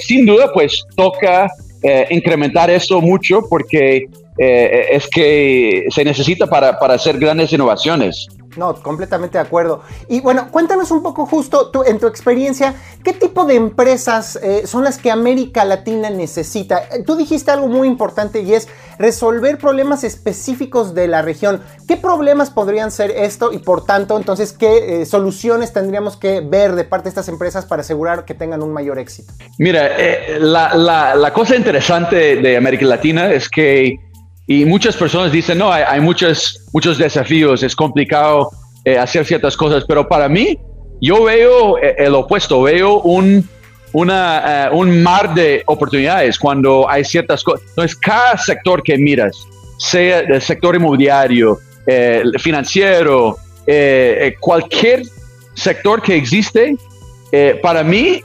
[0.00, 1.48] sin duda, pues toca
[1.82, 4.06] eh, incrementar eso mucho porque
[4.38, 8.26] es que se necesita para, para hacer grandes innovaciones.
[8.56, 9.82] No, completamente de acuerdo.
[10.08, 14.82] Y bueno, cuéntanos un poco justo en tu experiencia, ¿qué tipo de empresas eh, son
[14.82, 16.82] las que América Latina necesita?
[17.06, 21.62] Tú dijiste algo muy importante y es resolver problemas específicos de la región.
[21.86, 26.74] ¿Qué problemas podrían ser esto y por tanto, entonces, qué eh, soluciones tendríamos que ver
[26.74, 29.32] de parte de estas empresas para asegurar que tengan un mayor éxito?
[29.58, 30.74] Mira, eh, la,
[31.14, 34.09] la cosa interesante de América Latina es que
[34.50, 38.50] y muchas personas dicen, no, hay, muchos, muchos desafíos, es complicado
[38.84, 40.58] eh, hacer ciertas cosas, pero para mí,
[41.00, 43.48] yo veo eh, el opuesto, veo un,
[43.94, 47.64] eh, un mar de oportunidades cuando hay ciertas cosas.
[47.68, 49.36] Entonces, cada sector que miras,
[49.78, 51.60] sea el sector inmobiliario,
[52.40, 53.36] financiero,
[54.40, 55.02] cualquier
[55.54, 56.76] sector que existe,
[57.62, 58.20] para mí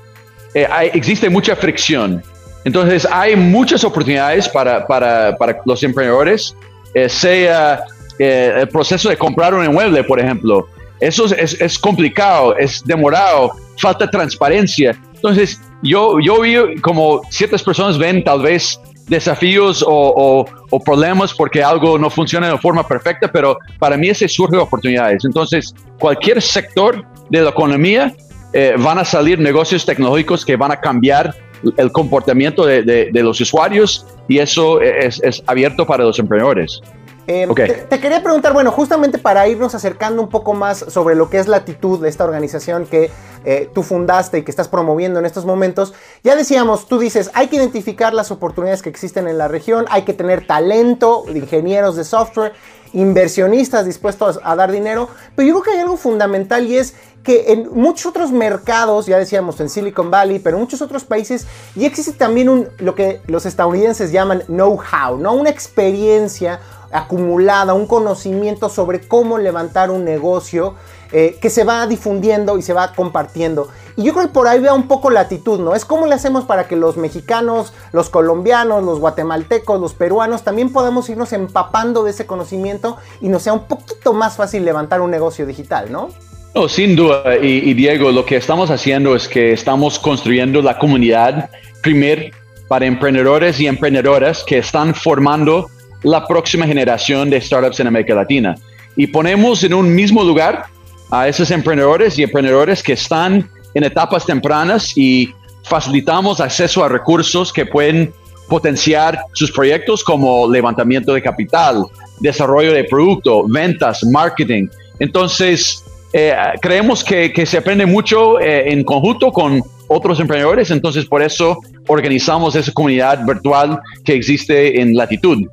[0.92, 2.24] existe mucha fricción.
[2.66, 6.56] Entonces hay muchas oportunidades para, para, para los emprendedores,
[6.94, 7.84] eh, sea
[8.20, 10.68] eh, el proceso de comprar un inmueble, por ejemplo.
[11.00, 14.98] Eso es, es, complicado, es demorado, falta transparencia.
[15.14, 20.46] Entonces yo, yo vi como ciertas personas ven tal vez desafíos o,
[20.84, 25.24] problemas porque algo no funciona de forma perfecta, pero para mí ese surge oportunidades.
[25.24, 28.14] Entonces, cualquier sector de la economía
[28.52, 31.34] eh, van a salir negocios tecnológicos que van a cambiar
[31.78, 36.82] el comportamiento de, los usuarios y eso es, es abierto para los emprendedores.
[37.28, 41.40] Em, te, quería preguntar, bueno, justamente para irnos acercando un poco más sobre lo que
[41.40, 43.10] es Latitud, de esta organización que
[43.46, 47.48] eh, tú fundaste y que estás promoviendo en estos momentos, ya decíamos, tú dices, hay
[47.48, 51.96] que identificar las oportunidades que existen en la región, hay que tener talento de ingenieros
[51.96, 52.54] de software,
[52.94, 57.52] inversionistas dispuestos a dar dinero, pero yo creo que hay algo fundamental y es que
[57.52, 61.88] en muchos otros mercados, ya decíamos en Silicon Valley, pero en muchos otros países, ya
[61.88, 65.34] existe también un, lo que los estadounidenses llaman know-how, ¿no?
[65.34, 66.60] Una experiencia
[66.92, 70.76] acumulada, un conocimiento sobre cómo levantar un negocio
[71.12, 73.70] eh, que se va difundiendo y se va compartiendo.
[73.96, 75.74] Y yo creo que por ahí vea un poco la actitud, ¿no?
[75.74, 80.72] Es cómo le hacemos para que los mexicanos, los colombianos, los guatemaltecos, los peruanos también
[80.72, 85.10] podamos irnos empapando de ese conocimiento y nos sea un poquito más fácil levantar un
[85.10, 86.10] negocio digital, ¿no?
[86.56, 87.36] No, sin duda.
[87.42, 91.50] Y, y Diego, lo que estamos haciendo es que estamos construyendo la comunidad
[91.82, 92.32] primer
[92.70, 95.70] para emprendedores y emprendedoras que están formando
[96.04, 98.56] la próxima generación de startups en América Latina.
[98.96, 100.68] Y ponemos en un mismo lugar
[101.12, 107.52] a esos emprendedores y emprendedores que están en etapas tempranas y facilitamos acceso a recursos
[107.52, 108.14] que pueden
[108.48, 111.84] potenciar sus proyectos como levantamiento de capital,
[112.20, 114.68] desarrollo de producto, ventas, marketing.
[115.00, 115.84] Entonces,
[116.18, 121.60] eh, creemos que, se aprende mucho eh, en conjunto con otros emprendedores, entonces por eso
[121.88, 125.46] organizamos esa comunidad virtual que existe en Latitud.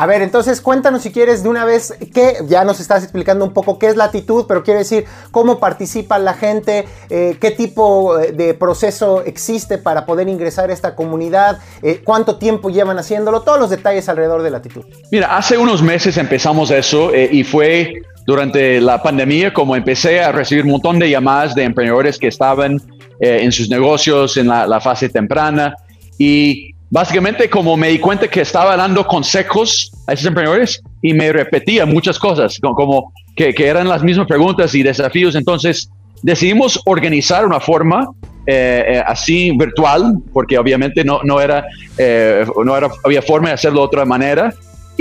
[0.00, 3.52] A ver, entonces cuéntanos si quieres de una vez que ya nos estás explicando un
[3.52, 8.32] poco qué es latitud, pero quiero decir cómo participa la gente, eh, qué tipo eh,
[8.32, 13.60] de proceso existe para poder ingresar a esta comunidad, eh, cuánto tiempo llevan haciéndolo, todos
[13.60, 14.86] los detalles alrededor de latitud.
[15.12, 17.92] Mira, hace unos meses empezamos eso y fue
[18.24, 22.80] durante la pandemia como empecé a recibir un montón de llamadas de emprendedores que estaban
[23.20, 25.74] en sus negocios en la, la fase temprana
[26.16, 31.32] y básicamente como me di cuenta que estaba dando consejos a esos emprendedores y me
[31.32, 35.34] repetía muchas cosas, como que, eran las mismas preguntas y desafíos.
[35.34, 35.88] Entonces
[36.22, 38.08] decidimos organizar una forma
[38.46, 41.64] eh, eh, así virtual, porque obviamente no, no, era,
[41.96, 42.74] eh, no
[43.04, 44.52] había forma de hacerlo de otra manera.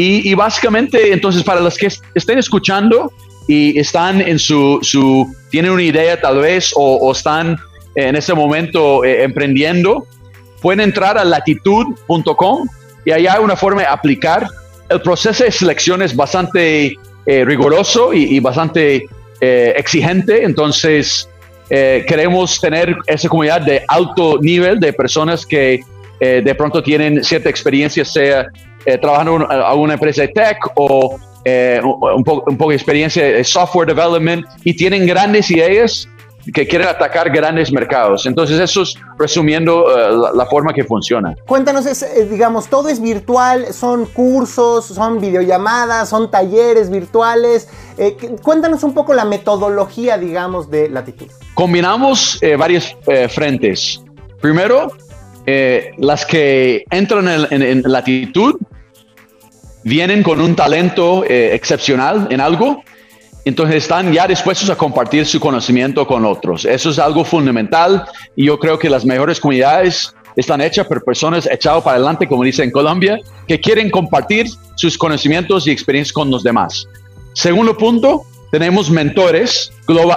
[0.02, 3.12] Y, básicamente, entonces, para los que estén escuchando
[3.50, 7.58] y están en su, su tienen una idea tal vez o están
[7.96, 10.08] en ese momento emprendiendo,
[10.62, 12.68] pueden entrar a latitud.com
[13.06, 14.48] y allá hay una forma de aplicar.
[14.90, 16.96] El proceso de selección es bastante
[17.26, 19.08] eh, riguroso y, bastante
[19.42, 21.30] eh, exigente, entonces
[21.70, 25.82] eh, queremos tener esa comunidad de alto nivel de personas que
[26.20, 28.48] de pronto tienen cierta experiencia, sea
[29.02, 34.46] trabajando en una empresa de tech o un, un poco de experiencia de software development
[34.66, 36.10] y tienen grandes ideas
[36.52, 38.26] que quieren atacar grandes mercados.
[38.26, 41.36] Entonces, eso es resumiendo eh, la, forma que funciona.
[41.46, 47.68] Cuéntanos, eh, digamos, todo es virtual, son cursos, son videollamadas, son talleres virtuales.
[47.98, 51.28] Eh, cuéntanos un poco la metodología, digamos, de Latitud.
[51.54, 52.96] Combinamos varios
[53.30, 54.02] frentes.
[54.40, 54.94] Primero,
[55.98, 58.56] las que entran en, en, Latitud
[59.84, 62.82] vienen con un talento excepcional en algo
[63.46, 66.66] entonces están ya dispuestos a compartir su conocimiento con otros.
[66.66, 71.48] Eso es algo fundamental y yo creo que las mejores comunidades están hechas por personas
[71.52, 76.30] echadas para adelante, como dice en Colombia, que quieren compartir sus conocimientos y experiencias con
[76.30, 76.88] los demás.
[77.34, 79.72] Segundo punto, tenemos mentores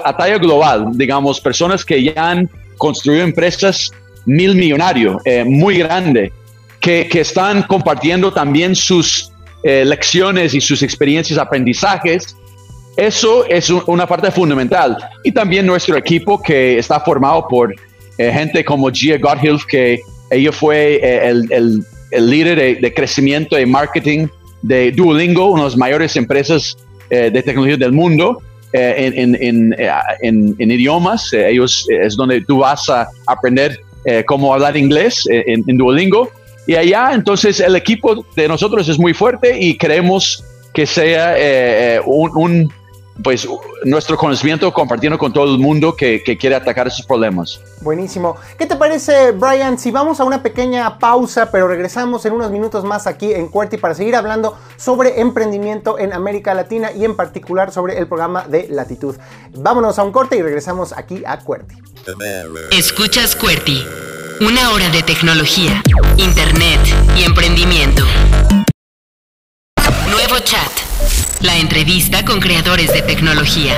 [0.04, 3.90] a talla global, digamos, personas que ya han construido empresas
[4.24, 6.32] mil millonario, eh, muy grande,
[6.80, 9.30] que, que, están compartiendo también sus
[9.62, 12.36] eh, lecciones y sus experiencias, aprendizajes
[12.96, 14.96] eso es una parte fundamental.
[15.24, 17.74] Y también nuestro equipo que está formado por
[18.18, 20.00] eh, gente como Gia Gotthilf, que
[20.30, 24.28] ella fue eh, el, líder de, crecimiento y marketing
[24.60, 26.76] de Duolingo, una de las mayores empresas
[27.08, 28.42] eh, de tecnología del mundo.
[28.74, 33.78] En, en, idiomas, ellos es donde tú vas a aprender
[34.24, 36.30] cómo hablar inglés en, Duolingo.
[36.66, 41.36] Y allá, entonces, el equipo de nosotros es muy fuerte y queremos que sea
[42.06, 42.72] un
[43.22, 43.46] pues
[43.84, 47.60] nuestro conocimiento compartiendo con todo el mundo que, quiere atacar esos problemas.
[47.80, 48.36] Buenísimo.
[48.58, 49.78] ¿Qué te parece, Brian?
[49.78, 53.76] Si vamos a una pequeña pausa, pero regresamos en unos minutos más aquí en Cuerti
[53.76, 58.66] para seguir hablando sobre emprendimiento en América Latina y en particular sobre el programa de
[58.70, 59.16] Latitud.
[59.54, 61.76] Vámonos a un corte y regresamos aquí a Cuerti.
[62.70, 63.84] Escuchas Cuerti
[64.40, 65.82] Una hora de tecnología,
[66.16, 66.80] internet
[67.16, 68.02] y emprendimiento.
[70.10, 70.81] Nuevo chat.
[71.42, 73.74] La entrevista con creadores de tecnología.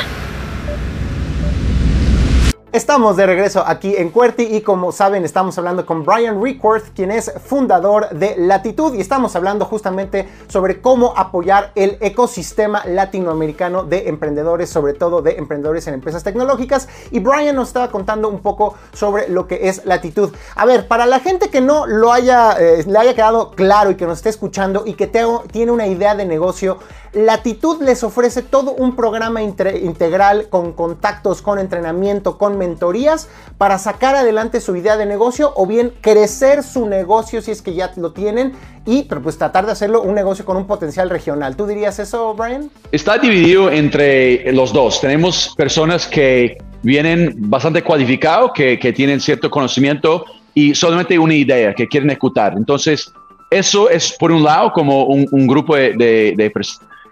[2.75, 7.13] Estamos de regreso aquí en Cuerti y como saben estamos hablando con Brian Rickworth, quien
[7.13, 14.09] es fundador de Latitud y estamos hablando justamente sobre cómo apoyar el ecosistema latinoamericano de
[14.09, 16.89] emprendedores, sobre todo de emprendedores en empresas tecnológicas.
[17.13, 20.35] Y Brian nos estaba contando un poco sobre lo que es Latitud.
[20.57, 23.95] A ver, para la gente que no lo haya, eh, le haya quedado claro y
[23.95, 26.79] que nos esté escuchando y que tiene una idea de negocio,
[27.15, 34.17] Latitud les ofrece todo un programa integral con contactos, con entrenamiento, con mentorías para sacar
[34.17, 38.13] adelante su idea de negocio o bien crecer su negocio si es que ya lo
[38.13, 38.53] tienen
[38.87, 41.57] y pues tratar de hacerlo un negocio con un potencial regional.
[41.57, 42.71] ¿Tú dirías eso, Brian?
[42.93, 45.01] Está dividido entre los dos.
[45.01, 51.89] Tenemos personas que vienen bastante cualificados, que, tienen cierto conocimiento y solamente una idea que
[51.89, 52.55] quieren ejecutar.
[52.57, 53.13] Entonces,
[53.51, 56.51] eso es por un lado como un, grupo de, de,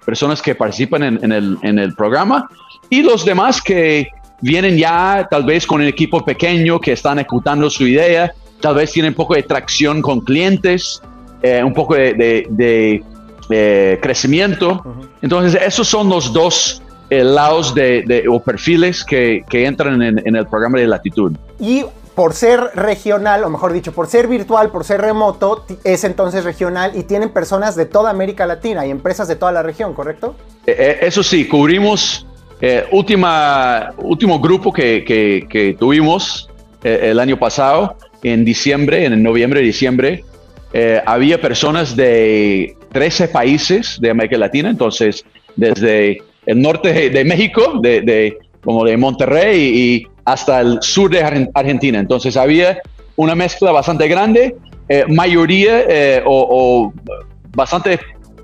[0.05, 2.49] personas que participan en, el, en el programa
[2.91, 4.09] y los demás que
[4.43, 8.93] vienen ya tal vez con un equipo pequeño que están ejecutando su idea, tal vez
[8.93, 11.01] tienen un poco de tracción con clientes,
[11.43, 13.03] eh, un poco de, de,
[14.01, 14.83] crecimiento.
[15.21, 20.37] Entonces, esos son los dos eh, lados de, o perfiles que, que entran en, en,
[20.37, 21.33] el programa de latitud.
[21.61, 21.85] Y
[22.15, 26.93] por ser regional, o mejor dicho, por ser virtual, por ser remoto, es entonces regional
[26.95, 30.35] y tienen personas de toda América Latina y empresas de toda la región, ¿correcto?
[30.67, 32.27] Eh, eh, eso sí, cubrimos
[32.61, 36.49] eh, última, último grupo que, que, tuvimos
[36.83, 40.25] el año pasado, en diciembre, en noviembre diciembre,
[41.07, 48.37] había personas de 13 países de América Latina, entonces desde el norte de México, de
[48.65, 51.23] como de Monterrey y, hasta el sur de
[51.55, 51.99] Argentina.
[51.99, 52.81] Entonces había
[53.17, 54.57] una mezcla bastante grande,
[54.89, 56.93] eh, mayoría eh, o,
[57.55, 58.01] bastante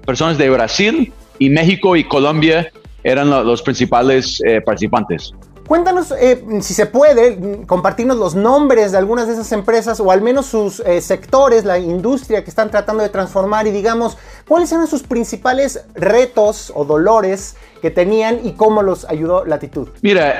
[0.07, 2.70] personas de Brasil y México y Colombia
[3.03, 5.33] eran los principales eh, participantes.
[5.66, 6.14] Cuéntanos,
[6.62, 10.83] si se puede, compartirnos los nombres de algunas de esas empresas o al menos sus
[11.01, 14.16] sectores, la industria que están tratando de transformar y digamos,
[14.49, 19.89] cuáles eran sus principales retos o dolores que tenían y cómo los ayudó Latitud.
[20.01, 20.39] Mira,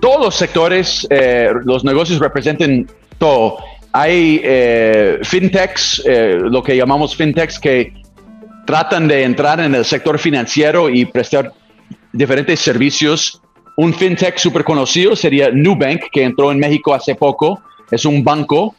[0.00, 2.86] todos los sectores, eh, los negocios representan
[3.18, 3.58] todo.
[3.92, 7.92] Hay eh, fintechs, eh, lo que llamamos fintechs, que
[8.66, 11.52] tratan de entrar en el sector financiero y prestar
[12.12, 13.40] diferentes servicios.
[13.76, 17.62] Un fintech súper conocido sería Nubank, que entró en México hace poco.
[17.90, 18.74] Es un banco,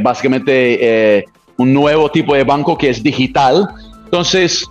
[0.00, 1.26] básicamente
[1.56, 3.68] un nuevo tipo de banco que es digital.
[4.04, 4.64] Entonces,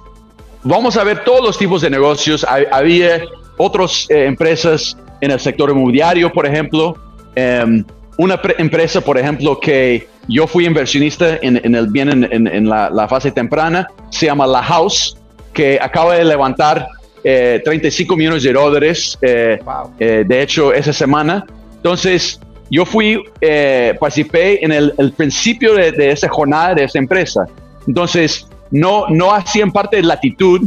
[0.64, 2.46] vamos a ver todos los tipos de negocios.
[2.72, 3.22] Había
[3.60, 6.98] otras empresas en el sector inmobiliario, por ejemplo.
[7.36, 7.84] Em,
[8.18, 13.88] una empresa, por ejemplo, que yo fui inversionista en, el bien en, la, fase temprana,
[14.10, 15.18] se llama La House,
[15.54, 16.88] que acaba de levantar
[17.24, 19.60] 35 eh, millones de dólares, eh,
[20.00, 21.46] eh, de hecho, esa semana.
[21.78, 22.40] Entonces,
[22.70, 23.24] yo fui,
[24.00, 27.46] participé en el, principio de, esa jornada de esa empresa.
[27.88, 30.62] Entonces, no, no hacían parte de latitud,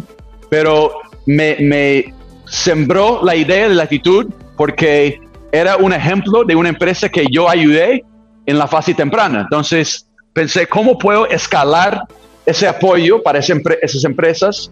[0.49, 0.93] pero
[1.27, 2.15] me, me
[2.53, 4.27] sembró la idea de latitud
[4.59, 5.19] porque
[5.53, 8.05] era un ejemplo de una empresa que yo ayudé
[8.45, 9.41] en la fase temprana.
[9.41, 12.03] Entonces pensé, ¿cómo puedo escalar
[12.45, 14.71] ese apoyo para esas empresas,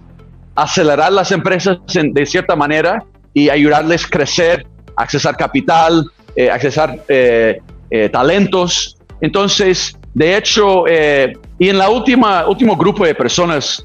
[0.54, 3.02] acelerar las empresas de cierta manera
[3.32, 4.66] y ayudarles a crecer,
[4.96, 6.04] accesar capital,
[6.36, 7.60] eh, accesar eh,
[7.90, 8.98] eh, talentos?
[9.22, 13.84] Entonces, de hecho, y en la última último grupo de personas,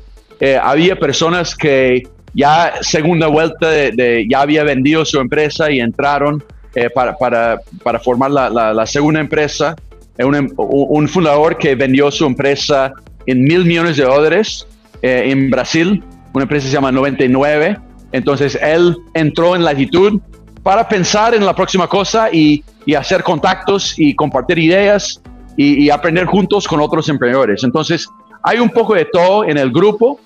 [0.62, 2.04] había personas que
[2.36, 6.44] ya segunda vuelta de, ya había vendido su empresa y entraron
[6.76, 9.76] eh, para, para, para, formar la, la, segunda empresa.
[10.18, 12.94] Eh, un, un, fundador que vendió su empresa
[13.26, 14.68] en mil millones de dólares
[15.02, 17.78] eh, en Brasil, una empresa que se llama 99.
[18.12, 20.20] Entonces él entró en latitud
[20.62, 25.22] para pensar en la próxima cosa y, y hacer contactos y compartir ideas
[25.56, 27.64] y, y aprender juntos con otros emprendedores.
[27.64, 28.10] Entonces
[28.44, 30.20] hay un poco de todo en el grupo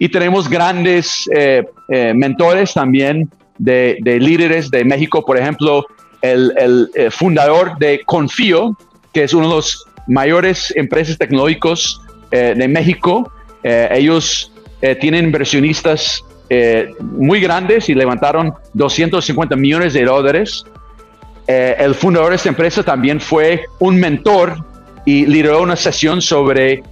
[0.00, 5.84] y tenemos grandes eh, eh, mentores también de, líderes de México, por ejemplo,
[6.22, 8.76] el, eh, fundador de Confío,
[9.12, 13.30] que es uno de los mayores empresas tecnológicos de México.
[13.62, 14.52] ellos
[15.00, 16.24] tienen inversionistas
[17.00, 20.64] muy grandes y levantaron 250 millones de dólares.
[21.46, 24.64] el fundador de esta empresa también fue un mentor
[25.04, 26.82] y lideró una sesión sobre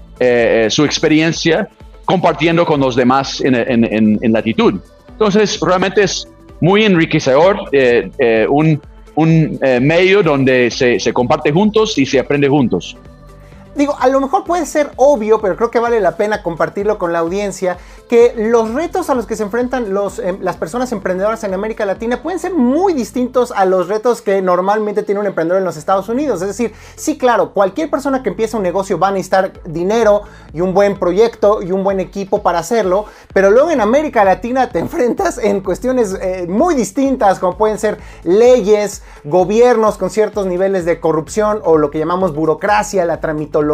[0.69, 1.69] su experiencia
[2.09, 4.81] compartiendo con los demás en, en, en, latitud.
[5.11, 6.27] Entonces, realmente es
[6.59, 8.81] muy enriquecedor, eh, eh, un,
[9.15, 12.97] un medio donde se, se comparte juntos y se aprende juntos
[13.79, 17.12] digo, a lo mejor puede ser obvio, pero creo que vale la pena compartirlo con
[17.12, 21.45] la audiencia, que los retos a los que se enfrentan los, em, las personas emprendedoras
[21.45, 25.61] en América Latina pueden ser muy distintos a los retos que normalmente tiene un emprendedor
[25.61, 26.43] en los Estados Unidos.
[26.43, 30.22] Es decir, sí, claro, cualquier persona que empiece un negocio va a necesitar dinero
[30.53, 34.70] y un buen proyecto y un buen equipo para hacerlo, pero luego en América Latina
[34.70, 40.85] te enfrentas en cuestiones eh, muy distintas, como pueden ser leyes, gobiernos con ciertos niveles
[40.85, 43.68] de corrupción o lo que llamamos burocracia, la tramitología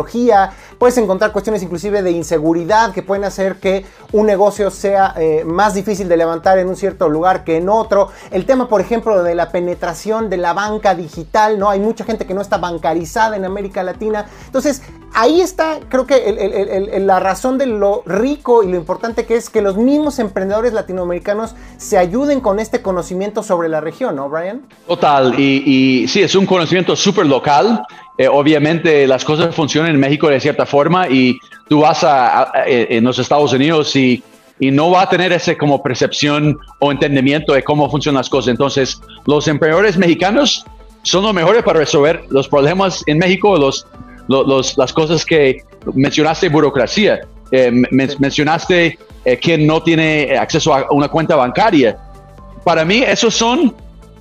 [0.79, 5.75] puedes encontrar cuestiones inclusive de inseguridad que pueden hacer que un negocio sea eh, más
[5.75, 8.11] difícil de levantar en un cierto lugar que en otro.
[8.31, 11.71] El tema, por ejemplo, de la penetración de la banca digital, ¿no?
[11.71, 14.27] Hay mucha gente que no está bancarizada en América Latina.
[14.47, 14.83] Entonces,
[15.15, 19.63] ahí está, creo que la razón de lo rico y lo importante que es que
[19.63, 24.63] los mismos emprendedores latinoamericanos se ayuden con este conocimiento sobre la región, ¿no, Brian?
[24.87, 27.85] Total, y, y sí, es un conocimiento súper local
[28.17, 31.37] eh, obviamente las cosas funcionan en México de cierta forma y
[31.69, 34.23] tú vas a, eh, en los Estados Unidos y,
[34.61, 38.53] y, no va a tener ese como percepción o entendimiento de cómo funcionan las cosas.
[38.53, 40.65] Entonces, los emprendedores mexicanos
[41.03, 43.85] son los mejores para resolver los problemas en México, los,
[44.29, 45.63] los, las cosas que
[45.95, 47.21] mencionaste, burocracia,
[47.51, 48.99] eh, mencionaste
[49.41, 51.97] que no tiene acceso a una cuenta bancaria.
[52.65, 53.75] Para mí, esos son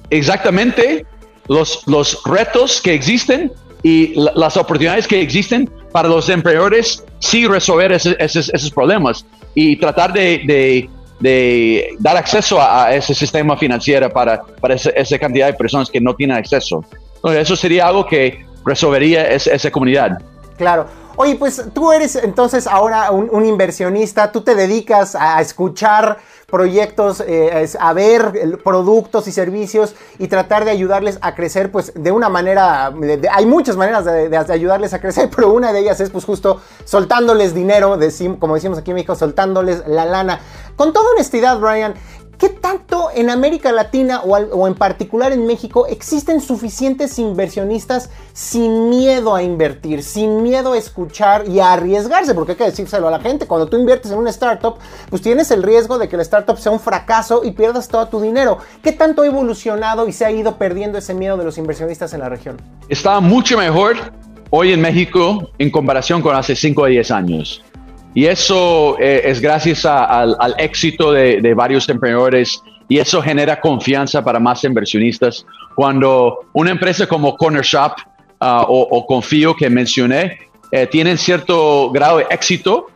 [0.09, 1.05] exactamente
[1.47, 3.51] los, los retos que existen
[3.83, 10.89] y las oportunidades que existen para los emprendedores sí resolver esos problemas y tratar de,
[11.99, 16.37] dar acceso a, ese sistema financiero para, para esa, cantidad de personas que no tienen
[16.37, 16.83] acceso.
[17.15, 20.19] Entonces, eso sería algo que resolvería esa comunidad.
[20.57, 20.85] Claro.
[21.15, 27.67] Oye, pues tú eres entonces ahora un, inversionista, tú te dedicas a escuchar proyectos, eh,
[27.79, 32.91] a ver productos y servicios y tratar de ayudarles a crecer, pues de una manera,
[33.31, 37.53] hay muchas maneras de, ayudarles a crecer, pero una de ellas es pues justo soltándoles
[37.53, 37.99] dinero,
[38.39, 40.39] como decimos aquí en México, soltándoles la lana.
[40.75, 41.93] Con toda honestidad, Brian,
[42.37, 49.35] ¿Qué tanto en América Latina o, en particular en México existen suficientes inversionistas sin miedo
[49.35, 52.33] a invertir, sin miedo a escuchar y a arriesgarse?
[52.33, 54.75] Porque hay que decírselo a la gente, cuando tú inviertes en una startup,
[55.09, 58.19] pues tienes el riesgo de que la startup sea un fracaso y pierdas todo tu
[58.19, 58.57] dinero.
[58.81, 62.21] ¿Qué tanto ha evolucionado y se ha ido perdiendo ese miedo de los inversionistas en
[62.21, 62.61] la región?
[62.89, 63.95] Está mucho mejor
[64.49, 67.63] hoy en México en comparación con hace 5 o 10 años.
[68.15, 74.39] Y eso eh, es gracias al, éxito de, varios emprendedores y eso genera confianza para
[74.39, 75.45] más inversionistas.
[75.75, 77.93] Cuando una empresa como Corner Shop
[78.39, 80.37] ah, o, Confío que mencioné
[80.71, 82.87] eh, tienen cierto grado de éxito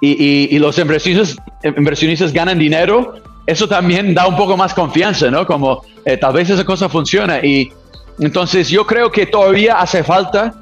[0.00, 3.14] y, los inversionistas, inversionistas ganan dinero,
[3.46, 5.46] eso también da un poco más confianza, ¿no?
[5.46, 7.38] Como eh, tal vez esa cosa funciona.
[7.44, 7.72] Y
[8.18, 10.54] entonces yo creo que todavía hace falta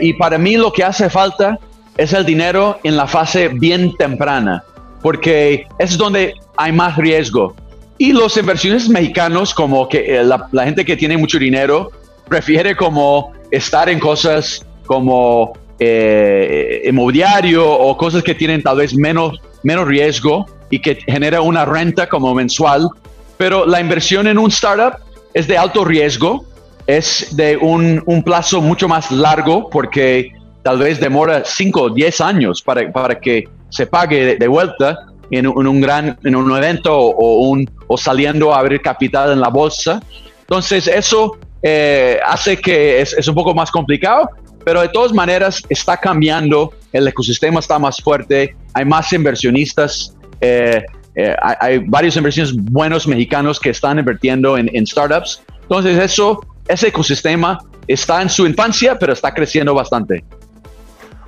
[0.00, 1.56] y para mí lo que hace falta
[1.98, 4.62] es el dinero en la fase bien temprana,
[5.02, 7.54] porque es donde hay más riesgo.
[7.98, 11.90] Y los inversionistas mexicanos, como que eh, la, gente que tiene mucho dinero,
[12.28, 19.40] prefiere como estar en cosas como eh, inmobiliario o cosas que tienen tal vez menos,
[19.64, 22.88] menos riesgo y que genera una renta como mensual.
[23.36, 25.00] Pero la inversión en un startup
[25.34, 26.44] es de alto riesgo,
[26.86, 32.20] es de un, un plazo mucho más largo porque tal vez demora 5 o 10
[32.20, 37.48] años para, para que se pague de, vuelta en, un gran en un evento o,
[37.48, 40.02] un, o saliendo a abrir capital en la bolsa.
[40.40, 44.30] Entonces eso eh, hace que es, es, un poco más complicado,
[44.64, 50.82] pero de todas maneras está cambiando, el ecosistema está más fuerte, hay más inversionistas, eh,
[51.14, 55.42] eh, hay, varios inversionistas buenos mexicanos que están invirtiendo en, en startups.
[55.62, 60.24] Entonces eso, ese ecosistema está en su infancia, pero está creciendo bastante.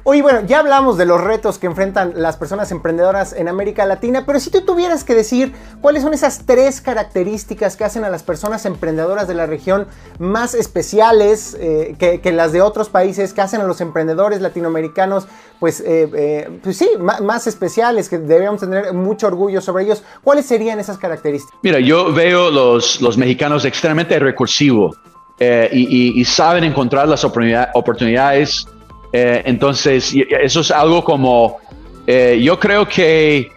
[0.02, 4.24] Oye, bueno, ya hablamos de los retos que enfrentan las personas emprendedoras en América Latina,
[4.24, 8.22] pero si tú tuvieras que decir cuáles son esas tres características que hacen a las
[8.22, 9.86] personas emprendedoras de la región
[10.18, 15.26] más especiales eh, que, las de otros países, que hacen a los emprendedores latinoamericanos,
[15.58, 20.46] pues, eh, eh, pues sí, más, especiales, que debemos tener mucho orgullo sobre ellos, ¿cuáles
[20.46, 21.58] serían esas características?
[21.62, 24.96] Mira, yo veo los, los mexicanos extremadamente recursivos
[25.38, 28.66] y, y, saben encontrar las oportunidades
[29.12, 31.58] eh, entonces, eso es algo como,
[32.06, 33.50] eh, yo creo que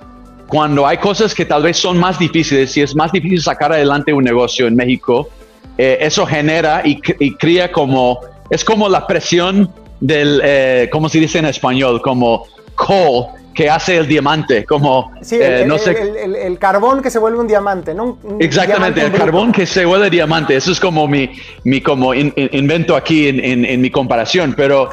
[0.47, 4.13] cuando hay cosas que tal vez son más difíciles, si es más difícil sacar adelante
[4.13, 5.29] un negocio en México,
[5.77, 6.99] eh, eso genera y,
[7.35, 12.01] crea como, es como la presión del, ¿cómo se dice en español?
[12.01, 12.45] Como
[12.75, 15.95] coal que hace el diamante, como sí, el, no sé.
[16.23, 18.17] El, carbón que se vuelve un diamante, ¿no?
[18.39, 20.55] Exactamente, el carbón que se vuelve diamante.
[20.55, 21.29] Eso es como mi,
[21.63, 24.53] mi como invento aquí en, en, mi comparación.
[24.55, 24.89] Pero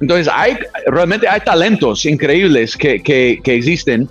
[0.00, 0.56] entonces hay
[0.86, 4.08] realmente hay talentos increíbles que, que, que existen.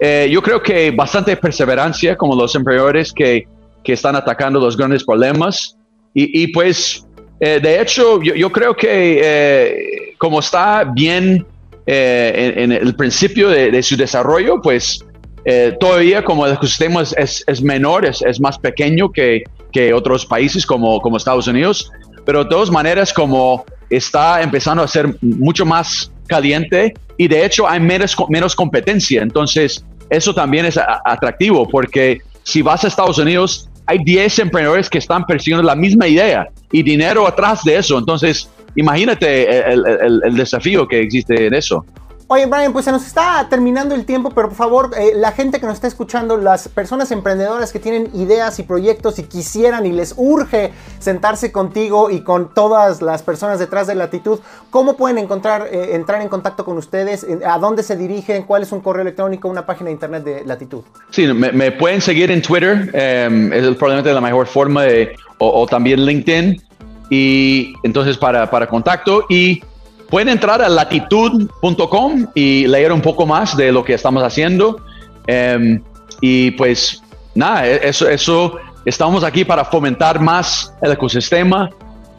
[0.00, 3.46] Eh, yo creo que bastante perseverancia, como los emprendedores que,
[3.82, 5.76] que están atacando los grandes problemas.
[6.12, 7.06] Y, y pues,
[7.40, 11.46] eh, de hecho, yo, yo creo que eh, como está bien
[11.86, 15.04] eh, en, el principio de, su desarrollo, pues
[15.44, 20.26] eh, todavía como el ecosistema es, es, menor, es, es, más pequeño que, que otros
[20.26, 21.92] países como, como Estados Unidos,
[22.24, 27.68] pero de todas maneras como está empezando a ser mucho más caliente y de hecho
[27.68, 33.68] hay menos, menos competencia, entonces eso también es atractivo porque si vas a Estados Unidos
[33.86, 38.50] hay 10 emprendedores que están persiguiendo la misma idea y dinero atrás de eso, entonces
[38.76, 41.84] imagínate el, desafío que existe en eso.
[42.28, 45.60] Oye, Brian, pues se nos está terminando el tiempo, pero por favor, eh, la gente
[45.60, 49.92] que nos está escuchando, las personas emprendedoras que tienen ideas y proyectos y quisieran y
[49.92, 55.68] les urge sentarse contigo y con todas las personas detrás de Latitud, ¿cómo pueden encontrar,
[55.70, 57.24] eh, entrar en contacto con ustedes?
[57.46, 58.42] ¿A dónde se dirigen?
[58.42, 60.82] ¿Cuál es un correo electrónico, una página de internet de Latitud?
[61.10, 65.66] Sí, me, pueden seguir en Twitter, eh, es probablemente la mejor forma, de, o, o
[65.68, 66.65] también LinkedIn
[67.10, 69.62] y entonces para, para contacto y
[70.08, 74.80] pueden entrar a latitud.com y leer un poco más de lo que estamos haciendo.
[75.26, 75.82] Em,
[76.20, 77.02] y pues
[77.34, 81.70] nada, e, eso, eso estamos aquí para fomentar más el ecosistema.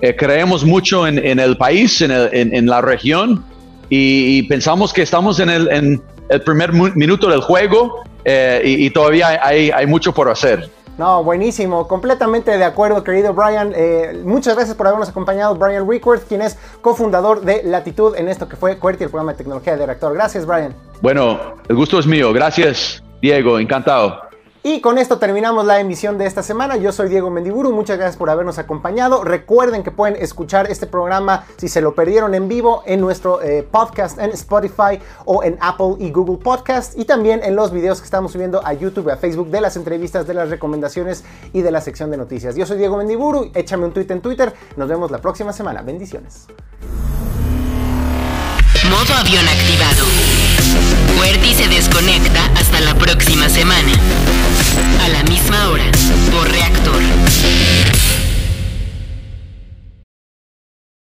[0.01, 3.43] Eh, creemos mucho en, en, el país, en, el, en, la región
[3.89, 8.89] y, pensamos que estamos en el, en el primer minuto del juego eh, y, y,
[8.91, 10.69] todavía hay, hay mucho por hacer.
[10.97, 13.71] No, buenísimo, completamente de acuerdo, querido Brian.
[13.75, 18.49] Eh, muchas gracias por habernos acompañado, Brian Rickworth, quien es cofundador de Latitud en esto
[18.49, 20.13] que fue QWERTY, el programa de tecnología de reactor.
[20.15, 20.73] Gracias, Brian.
[21.01, 22.33] Bueno, el gusto es mío.
[22.33, 23.59] Gracias, Diego.
[23.59, 24.26] Encantado.
[24.70, 26.76] Y con esto terminamos la emisión de esta semana.
[26.76, 29.24] Yo soy Diego Mendiburu, muchas gracias por habernos acompañado.
[29.24, 33.63] Recuerden que pueden escuchar este programa si se lo perdieron en vivo en nuestro eh,
[33.63, 38.03] podcast en Spotify o en Apple y Google Podcast y también en los videos que
[38.03, 41.80] estamos subiendo a YouTube a Facebook de las entrevistas, de las recomendaciones y de la
[41.80, 42.57] sección de noticias.
[42.57, 44.53] Yo soy Diego Mendiburu, échame un tweet en Twitter.
[44.76, 45.82] Nos vemos la próxima semana.
[45.82, 46.45] Bendiciones.
[48.89, 50.03] Modo avión activado.
[51.15, 53.93] QWERTY se desconecta hasta la próxima semana.
[55.03, 55.91] A la misma hora,
[56.32, 57.86] por reactor.